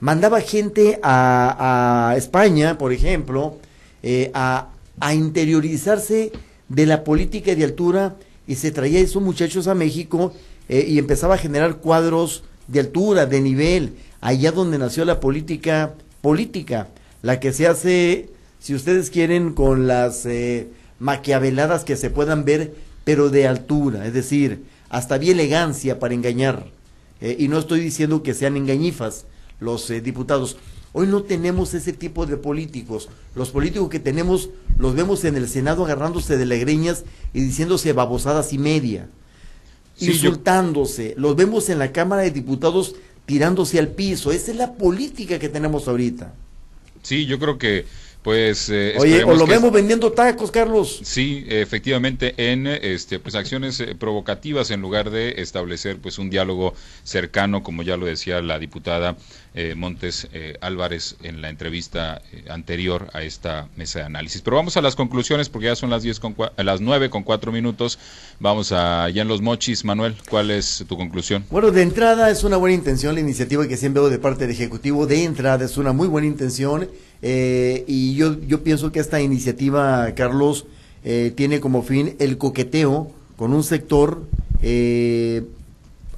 mandaba 0.00 0.40
gente 0.40 0.98
a, 1.02 2.14
España, 2.16 2.78
por 2.78 2.92
ejemplo, 2.92 3.58
eh, 4.02 4.30
a, 4.34 4.68
interiorizarse 5.14 6.32
de 6.68 6.86
la 6.86 7.04
política 7.04 7.54
de 7.54 7.64
altura 7.64 8.16
y 8.46 8.56
se 8.56 8.70
traía 8.70 9.00
esos 9.00 9.22
muchachos 9.22 9.68
a 9.68 9.74
México 9.74 10.32
eh, 10.68 10.84
y 10.88 10.98
empezaba 10.98 11.34
a 11.34 11.38
generar 11.38 11.76
cuadros 11.76 12.44
de 12.68 12.80
altura, 12.80 13.26
de 13.26 13.40
nivel, 13.40 13.94
allá 14.20 14.52
donde 14.52 14.78
nació 14.78 15.04
la 15.04 15.20
política 15.20 15.94
política, 16.20 16.88
la 17.22 17.40
que 17.40 17.52
se 17.52 17.66
hace, 17.66 18.30
si 18.58 18.74
ustedes 18.74 19.10
quieren, 19.10 19.52
con 19.52 19.86
las 19.86 20.26
eh, 20.26 20.68
maquiaveladas 20.98 21.84
que 21.84 21.96
se 21.96 22.10
puedan 22.10 22.44
ver, 22.44 22.74
pero 23.04 23.30
de 23.30 23.46
altura, 23.46 24.06
es 24.06 24.14
decir, 24.14 24.64
hasta 24.88 25.14
había 25.14 25.32
elegancia 25.32 25.98
para 25.98 26.14
engañar. 26.14 26.66
Eh, 27.20 27.36
y 27.38 27.48
no 27.48 27.58
estoy 27.58 27.80
diciendo 27.80 28.22
que 28.22 28.34
sean 28.34 28.56
engañifas 28.56 29.24
los 29.60 29.88
diputados. 30.02 30.56
Hoy 30.92 31.06
no 31.06 31.22
tenemos 31.22 31.74
ese 31.74 31.92
tipo 31.92 32.26
de 32.26 32.36
políticos. 32.36 33.08
Los 33.34 33.50
políticos 33.50 33.90
que 33.90 34.00
tenemos 34.00 34.50
los 34.78 34.94
vemos 34.94 35.24
en 35.24 35.36
el 35.36 35.48
Senado 35.48 35.84
agarrándose 35.84 36.36
de 36.38 36.46
legreñas 36.46 37.04
y 37.34 37.40
diciéndose 37.40 37.92
babosadas 37.92 38.52
y 38.52 38.58
media 38.58 39.08
insultándose. 39.98 41.14
Los 41.16 41.36
vemos 41.36 41.68
en 41.68 41.78
la 41.78 41.92
Cámara 41.92 42.22
de 42.22 42.30
Diputados 42.30 42.96
tirándose 43.24 43.78
al 43.78 43.88
piso. 43.88 44.32
Esa 44.32 44.50
es 44.50 44.56
la 44.56 44.74
política 44.74 45.38
que 45.38 45.48
tenemos 45.48 45.88
ahorita. 45.88 46.34
Sí, 47.02 47.26
yo 47.26 47.38
creo 47.38 47.58
que 47.58 47.86
pues 48.26 48.70
eh, 48.70 48.96
Oye, 48.98 49.22
o 49.22 49.36
lo 49.36 49.46
vemos 49.46 49.70
vendiendo 49.70 50.10
tacos, 50.10 50.50
Carlos. 50.50 50.98
Sí, 51.04 51.46
efectivamente 51.48 52.34
en 52.36 52.66
este 52.66 53.20
pues 53.20 53.36
acciones 53.36 53.78
eh, 53.78 53.94
provocativas 53.94 54.72
en 54.72 54.80
lugar 54.80 55.10
de 55.10 55.40
establecer 55.40 55.98
pues 55.98 56.18
un 56.18 56.28
diálogo 56.28 56.74
cercano, 57.04 57.62
como 57.62 57.84
ya 57.84 57.96
lo 57.96 58.04
decía 58.04 58.42
la 58.42 58.58
diputada 58.58 59.16
eh, 59.58 59.74
Montes 59.74 60.28
eh, 60.34 60.58
Álvarez 60.60 61.16
en 61.22 61.40
la 61.40 61.48
entrevista 61.48 62.20
eh, 62.30 62.44
anterior 62.50 63.08
a 63.14 63.22
esta 63.22 63.68
mesa 63.74 64.00
de 64.00 64.04
análisis. 64.04 64.42
Pero 64.42 64.58
vamos 64.58 64.76
a 64.76 64.82
las 64.82 64.96
conclusiones 64.96 65.48
porque 65.48 65.68
ya 65.68 65.76
son 65.76 65.88
las 65.88 66.02
diez 66.02 66.20
con 66.20 66.36
las 66.58 66.82
nueve 66.82 67.08
con 67.08 67.22
cuatro 67.22 67.52
minutos. 67.52 67.98
Vamos 68.38 68.72
a 68.72 69.08
ya 69.08 69.22
en 69.22 69.28
los 69.28 69.40
mochis, 69.40 69.82
Manuel, 69.82 70.14
¿cuál 70.28 70.50
es 70.50 70.84
tu 70.86 70.98
conclusión? 70.98 71.42
Bueno, 71.48 71.70
de 71.70 71.80
entrada 71.80 72.28
es 72.28 72.44
una 72.44 72.58
buena 72.58 72.74
intención 72.74 73.14
la 73.14 73.22
iniciativa 73.22 73.66
que 73.66 73.78
siempre 73.78 74.02
veo 74.02 74.10
de 74.10 74.18
parte 74.18 74.46
del 74.46 74.54
Ejecutivo. 74.54 75.06
De 75.06 75.24
entrada 75.24 75.64
es 75.64 75.78
una 75.78 75.94
muy 75.94 76.06
buena 76.06 76.26
intención 76.26 76.90
y 77.22 78.14
yo, 78.14 78.40
yo 78.40 78.62
pienso 78.62 78.92
que 78.92 79.00
esta 79.00 79.20
iniciativa, 79.20 80.12
Carlos, 80.14 80.66
tiene 81.34 81.60
como 81.60 81.82
fin 81.82 82.16
el 82.18 82.38
coqueteo 82.38 83.10
con 83.36 83.52
un 83.52 83.62
sector 83.62 84.22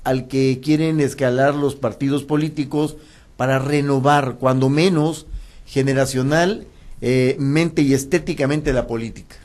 al 0.05 0.29
que 0.29 0.61
quieren 0.63 1.01
escalar 1.01 1.55
los 1.55 1.77
partidos 1.77 2.25
políticos 2.25 2.97
para 3.37 3.59
renovar, 3.59 4.37
cuando 4.41 4.69
menos, 4.69 5.27
generacional, 5.67 6.67
eh, 7.01 7.37
mente 7.39 7.83
y 7.83 7.95
estéticamente 7.95 8.73
la 8.73 8.87
política. 8.87 9.37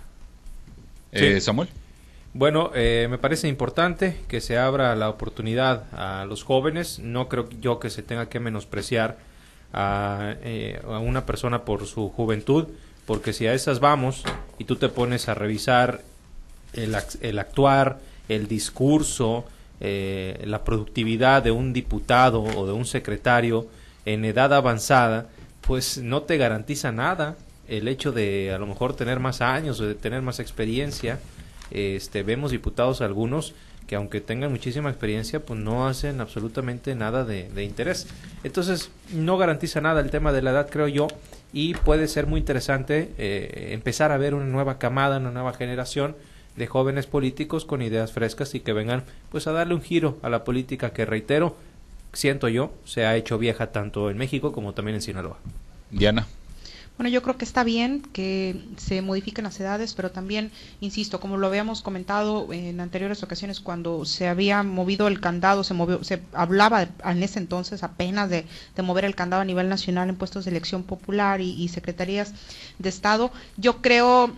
Eh, 1.12 1.40
Samuel. 1.42 1.70
Bueno, 2.34 2.72
eh, 2.74 3.08
me 3.10 3.20
parece 3.20 3.48
importante 3.48 4.18
que 4.28 4.42
se 4.42 4.58
abra 4.58 4.96
la 4.96 5.10
oportunidad 5.10 5.84
a 5.94 6.26
los 6.26 6.44
jóvenes. 6.44 6.98
No 6.98 7.30
creo 7.30 7.48
yo 7.62 7.80
que 7.80 7.92
se 7.92 8.02
tenga 8.02 8.30
que 8.30 8.40
menospreciar 8.40 9.18
a, 9.74 10.36
a, 10.86 11.00
una 11.00 11.26
persona 11.26 11.66
por 11.66 11.86
su 11.86 12.10
juventud, 12.10 12.68
porque 13.06 13.34
si 13.34 13.48
a 13.48 13.54
esas 13.54 13.80
vamos 13.80 14.24
y 14.58 14.64
tú 14.64 14.78
te 14.78 14.90
pones 14.90 15.28
a 15.28 15.34
revisar 15.34 16.02
el, 16.74 16.96
el 17.22 17.40
actuar, 17.40 18.00
el 18.30 18.48
discurso, 18.48 19.46
la 19.82 20.64
productividad 20.64 21.44
de 21.44 21.52
un 21.52 21.74
diputado 21.74 22.42
o 22.42 22.66
de 22.66 22.72
un 22.72 22.86
secretario, 22.86 23.68
en 24.06 24.26
edad 24.26 24.54
avanzada, 24.54 25.28
pues 25.62 25.98
no 25.98 26.24
te 26.24 26.38
garantiza 26.38 26.92
nada 26.92 27.36
el 27.68 27.88
hecho 27.88 28.12
de 28.12 28.52
a 28.54 28.58
lo 28.58 28.68
mejor 28.68 28.96
tener 28.96 29.20
más 29.20 29.42
años 29.42 29.80
o 29.80 29.86
de 29.86 29.96
tener 29.96 30.22
más 30.22 30.40
experiencia. 30.40 31.20
Este, 31.72 32.24
vemos 32.24 32.52
diputados 32.52 33.02
algunos 33.02 33.54
que 33.88 33.96
aunque 33.96 34.22
tengan 34.22 34.52
muchísima 34.52 34.90
experiencia, 34.90 35.40
pues 35.40 35.60
no 35.60 35.88
hacen 35.88 36.22
absolutamente 36.22 36.96
nada 36.96 37.26
de, 37.26 37.64
interés. 37.64 38.08
Entonces, 38.44 38.92
no 39.14 39.38
garantiza 39.38 39.82
nada 39.82 40.02
el 40.02 40.10
tema 40.10 40.32
de 40.32 40.42
la 40.42 40.52
edad, 40.52 40.70
creo 40.70 40.88
yo, 40.88 41.08
y 41.52 41.74
puede 41.74 42.08
ser 42.08 42.28
muy 42.28 42.40
interesante 42.40 43.12
eh, 43.18 43.70
empezar 43.72 44.12
a 44.12 44.18
ver 44.18 44.34
una 44.34 44.46
nueva 44.46 44.80
camada, 44.80 45.18
una 45.18 45.32
nueva 45.32 45.54
generación 45.54 46.16
de 46.56 46.68
jóvenes 46.68 47.08
políticos 47.08 47.66
con 47.66 47.82
ideas 47.82 48.12
frescas 48.12 48.54
y 48.56 48.60
que 48.60 48.74
vengan 48.74 49.04
pues 49.32 49.48
a 49.48 49.52
darle 49.52 49.74
un 49.74 49.82
giro 49.82 50.18
a 50.22 50.30
la 50.30 50.44
política 50.44 50.92
que 50.92 51.06
reitero 51.06 51.56
siento 52.14 52.48
yo, 52.48 52.72
se 52.86 53.06
ha 53.06 53.16
hecho 53.16 53.38
vieja 53.38 53.72
tanto 53.72 54.10
en 54.10 54.18
México 54.18 54.54
como 54.54 54.74
también 54.74 54.96
en 54.96 55.02
Sinaloa. 55.02 55.38
Diana. 55.90 56.28
Bueno, 56.98 57.10
yo 57.10 57.24
creo 57.24 57.38
que 57.38 57.46
está 57.46 57.64
bien 57.64 58.02
que 58.14 58.68
se 58.78 59.02
modifiquen 59.02 59.46
las 59.46 59.60
edades, 59.60 59.96
pero 59.96 60.12
también, 60.12 60.52
insisto, 60.80 61.20
como 61.20 61.38
lo 61.38 61.48
habíamos 61.48 61.82
comentado 61.82 62.54
en 62.54 62.80
anteriores 62.80 63.24
ocasiones, 63.24 63.60
cuando 63.62 64.06
se 64.06 64.28
había 64.28 64.62
movido 64.62 65.08
el 65.08 65.20
candado, 65.20 65.64
se 65.64 65.74
movió, 65.74 66.04
se 66.04 66.22
hablaba 66.34 66.84
en 67.04 67.24
ese 67.24 67.40
entonces 67.40 67.82
apenas 67.82 68.30
de, 68.30 68.46
mover 68.84 69.06
el 69.06 69.16
candado 69.16 69.42
a 69.42 69.46
nivel 69.46 69.70
nacional 69.70 70.08
en 70.10 70.18
puestos 70.18 70.46
de 70.46 70.52
elección 70.52 70.84
popular 70.84 71.42
y, 71.42 71.52
y 71.54 71.70
secretarías 71.70 72.34
de 72.78 72.90
Estado. 72.90 73.32
Yo 73.58 73.82
creo 73.82 74.32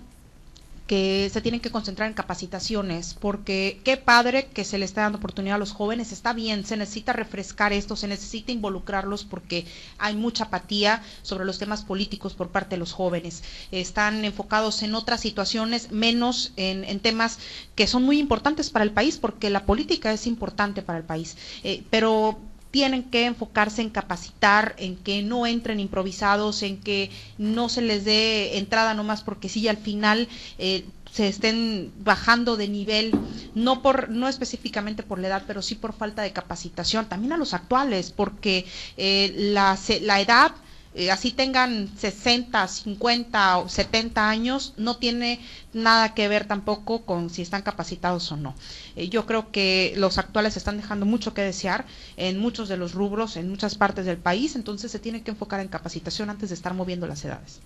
que 0.87 1.29
se 1.33 1.41
tienen 1.41 1.61
que 1.61 1.71
concentrar 1.71 2.07
en 2.07 2.13
capacitaciones, 2.13 3.15
porque 3.19 3.81
qué 3.83 3.97
padre 3.97 4.47
que 4.47 4.63
se 4.63 4.77
le 4.77 4.85
está 4.85 5.01
dando 5.01 5.17
oportunidad 5.17 5.55
a 5.55 5.59
los 5.59 5.71
jóvenes, 5.71 6.11
está 6.11 6.33
bien, 6.33 6.65
se 6.65 6.77
necesita 6.77 7.11
refrescar 7.11 7.73
esto, 7.73 7.95
se 7.95 8.07
necesita 8.07 8.51
involucrarlos 8.51 9.23
porque 9.23 9.65
hay 9.97 10.15
mucha 10.15 10.45
apatía 10.45 11.01
sobre 11.23 11.45
los 11.45 11.57
temas 11.57 11.83
políticos 11.83 12.33
por 12.33 12.49
parte 12.49 12.75
de 12.75 12.79
los 12.79 12.91
jóvenes. 12.91 13.43
Están 13.71 14.25
enfocados 14.25 14.83
en 14.83 14.93
otras 14.93 15.21
situaciones, 15.21 15.91
menos 15.91 16.53
en, 16.55 16.83
en 16.83 16.99
temas 16.99 17.39
que 17.73 17.87
son 17.87 18.03
muy 18.03 18.19
importantes 18.19 18.69
para 18.69 18.83
el 18.83 18.91
país, 18.91 19.17
porque 19.17 19.49
la 19.49 19.65
política 19.65 20.13
es 20.13 20.27
importante 20.27 20.83
para 20.83 20.99
el 20.99 21.05
país. 21.05 21.35
Eh, 21.63 21.83
pero 21.89 22.37
tienen 22.75 23.03
que 23.03 23.25
enfocarse 23.25 23.81
en 23.81 23.89
capacitar, 23.89 24.75
en 24.77 24.97
que 24.97 25.21
no 25.21 25.47
entren 25.47 25.79
improvisados, 25.79 26.61
en 26.61 26.75
que 26.75 27.09
no 27.37 27.69
se 27.69 27.81
les 27.81 28.03
dé 28.03 28.57
entrada 28.57 28.93
nomás 28.93 29.21
porque 29.21 29.47
sí, 29.47 29.65
al 29.69 29.77
final 29.77 30.27
eh, 30.57 30.83
se 31.09 31.29
estén 31.29 31.93
bajando 32.03 32.57
de 32.57 32.67
nivel, 32.67 33.13
no 33.53 33.81
por, 33.81 34.09
no 34.09 34.27
específicamente 34.27 35.03
por 35.03 35.19
la 35.19 35.29
edad, 35.29 35.43
pero 35.47 35.61
sí 35.61 35.75
por 35.75 35.93
falta 35.93 36.21
de 36.21 36.33
capacitación, 36.33 37.05
también 37.05 37.31
a 37.31 37.37
los 37.37 37.53
actuales, 37.53 38.11
porque 38.11 38.65
eh, 38.97 39.33
la, 39.37 39.79
la 40.01 40.19
edad 40.19 40.51
eh, 40.95 41.11
así 41.11 41.31
tengan 41.31 41.89
60, 41.97 42.67
50 42.67 43.57
o 43.57 43.67
70 43.67 44.29
años, 44.29 44.73
no 44.77 44.95
tiene 44.95 45.41
nada 45.73 46.13
que 46.13 46.29
ver 46.29 46.45
tampoco 46.47 47.03
con 47.03 47.29
si 47.29 47.41
están 47.41 47.63
capacitados 47.63 48.31
o 48.31 48.37
no. 48.37 48.55
Eh, 48.95 49.09
yo 49.09 49.25
creo 49.25 49.51
que 49.51 49.93
los 49.97 50.17
actuales 50.17 50.55
están 50.55 50.77
dejando 50.77 51.05
mucho 51.05 51.33
que 51.33 51.41
desear 51.41 51.85
en 52.15 52.39
muchos 52.39 52.69
de 52.69 52.77
los 52.77 52.93
rubros, 52.93 53.35
en 53.35 53.49
muchas 53.49 53.75
partes 53.75 54.05
del 54.05 54.17
país, 54.17 54.55
entonces 54.55 54.89
se 54.89 54.99
tiene 54.99 55.21
que 55.21 55.31
enfocar 55.31 55.59
en 55.59 55.67
capacitación 55.67 56.29
antes 56.29 56.49
de 56.49 56.55
estar 56.55 56.73
moviendo 56.73 57.07
las 57.07 57.25
edades. 57.25 57.59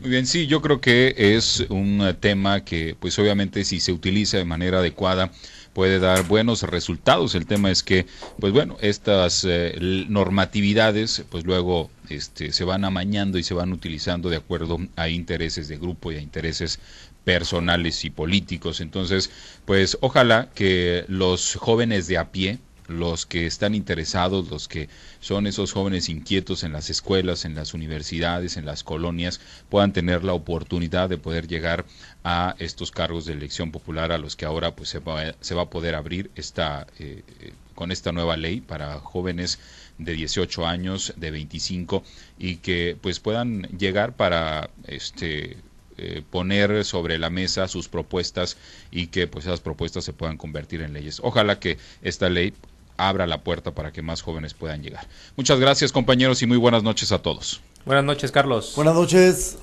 Muy 0.00 0.10
bien, 0.10 0.26
sí, 0.26 0.46
yo 0.46 0.62
creo 0.62 0.80
que 0.80 1.14
es 1.16 1.64
un 1.68 2.16
tema 2.20 2.64
que, 2.64 2.96
pues 2.98 3.18
obviamente, 3.18 3.64
si 3.64 3.78
se 3.78 3.92
utiliza 3.92 4.36
de 4.36 4.44
manera 4.44 4.78
adecuada, 4.78 5.30
puede 5.72 5.98
dar 5.98 6.26
buenos 6.26 6.62
resultados. 6.62 7.34
El 7.34 7.46
tema 7.46 7.70
es 7.70 7.82
que, 7.82 8.06
pues 8.38 8.52
bueno, 8.52 8.76
estas 8.80 9.44
eh, 9.48 9.76
normatividades, 10.08 11.24
pues 11.30 11.44
luego 11.44 11.90
este, 12.08 12.52
se 12.52 12.64
van 12.64 12.84
amañando 12.84 13.38
y 13.38 13.42
se 13.42 13.54
van 13.54 13.72
utilizando 13.72 14.28
de 14.28 14.36
acuerdo 14.36 14.78
a 14.96 15.08
intereses 15.08 15.68
de 15.68 15.78
grupo 15.78 16.12
y 16.12 16.16
a 16.16 16.20
intereses 16.20 16.78
personales 17.24 18.04
y 18.04 18.10
políticos. 18.10 18.80
Entonces, 18.80 19.30
pues 19.64 19.96
ojalá 20.00 20.50
que 20.54 21.04
los 21.08 21.54
jóvenes 21.56 22.06
de 22.06 22.18
a 22.18 22.30
pie, 22.32 22.58
los 22.92 23.26
que 23.26 23.46
están 23.46 23.74
interesados, 23.74 24.50
los 24.50 24.68
que 24.68 24.88
son 25.20 25.46
esos 25.46 25.72
jóvenes 25.72 26.08
inquietos 26.08 26.64
en 26.64 26.72
las 26.72 26.90
escuelas, 26.90 27.44
en 27.44 27.54
las 27.54 27.74
universidades, 27.74 28.56
en 28.56 28.66
las 28.66 28.84
colonias, 28.84 29.40
puedan 29.68 29.92
tener 29.92 30.24
la 30.24 30.34
oportunidad 30.34 31.08
de 31.08 31.18
poder 31.18 31.48
llegar 31.48 31.84
a 32.24 32.54
estos 32.58 32.90
cargos 32.90 33.26
de 33.26 33.32
elección 33.32 33.72
popular 33.72 34.12
a 34.12 34.18
los 34.18 34.36
que 34.36 34.44
ahora 34.44 34.74
pues 34.76 34.88
se 34.88 34.98
va, 34.98 35.34
se 35.40 35.54
va 35.54 35.62
a 35.62 35.70
poder 35.70 35.94
abrir 35.94 36.30
esta 36.36 36.86
eh, 36.98 37.22
eh, 37.40 37.52
con 37.74 37.90
esta 37.90 38.12
nueva 38.12 38.36
ley 38.36 38.60
para 38.60 39.00
jóvenes 39.00 39.58
de 39.98 40.12
18 40.12 40.66
años, 40.66 41.14
de 41.16 41.30
25 41.30 42.02
y 42.38 42.56
que 42.56 42.96
pues 43.00 43.20
puedan 43.20 43.62
llegar 43.78 44.14
para 44.14 44.70
este 44.86 45.56
eh, 45.98 46.22
poner 46.30 46.84
sobre 46.84 47.18
la 47.18 47.30
mesa 47.30 47.68
sus 47.68 47.88
propuestas 47.88 48.56
y 48.90 49.08
que 49.08 49.26
pues 49.26 49.44
esas 49.44 49.60
propuestas 49.60 50.04
se 50.04 50.12
puedan 50.12 50.36
convertir 50.36 50.82
en 50.82 50.92
leyes. 50.92 51.20
Ojalá 51.22 51.58
que 51.58 51.78
esta 52.02 52.28
ley 52.30 52.54
abra 52.96 53.26
la 53.26 53.42
puerta 53.42 53.72
para 53.72 53.92
que 53.92 54.02
más 54.02 54.22
jóvenes 54.22 54.54
puedan 54.54 54.82
llegar. 54.82 55.06
Muchas 55.36 55.58
gracias 55.58 55.92
compañeros 55.92 56.42
y 56.42 56.46
muy 56.46 56.56
buenas 56.56 56.82
noches 56.82 57.12
a 57.12 57.20
todos. 57.20 57.60
Buenas 57.84 58.04
noches 58.04 58.30
Carlos. 58.30 58.72
Buenas 58.76 58.94
noches. 58.94 59.58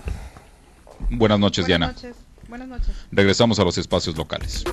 Buenas 1.10 1.40
noches 1.40 1.66
buenas 1.66 1.68
Diana. 1.68 1.88
Noches. 1.94 2.16
Buenas 2.48 2.68
noches. 2.68 2.96
Regresamos 3.12 3.60
a 3.60 3.64
los 3.64 3.78
espacios 3.78 4.18
locales. 4.18 4.64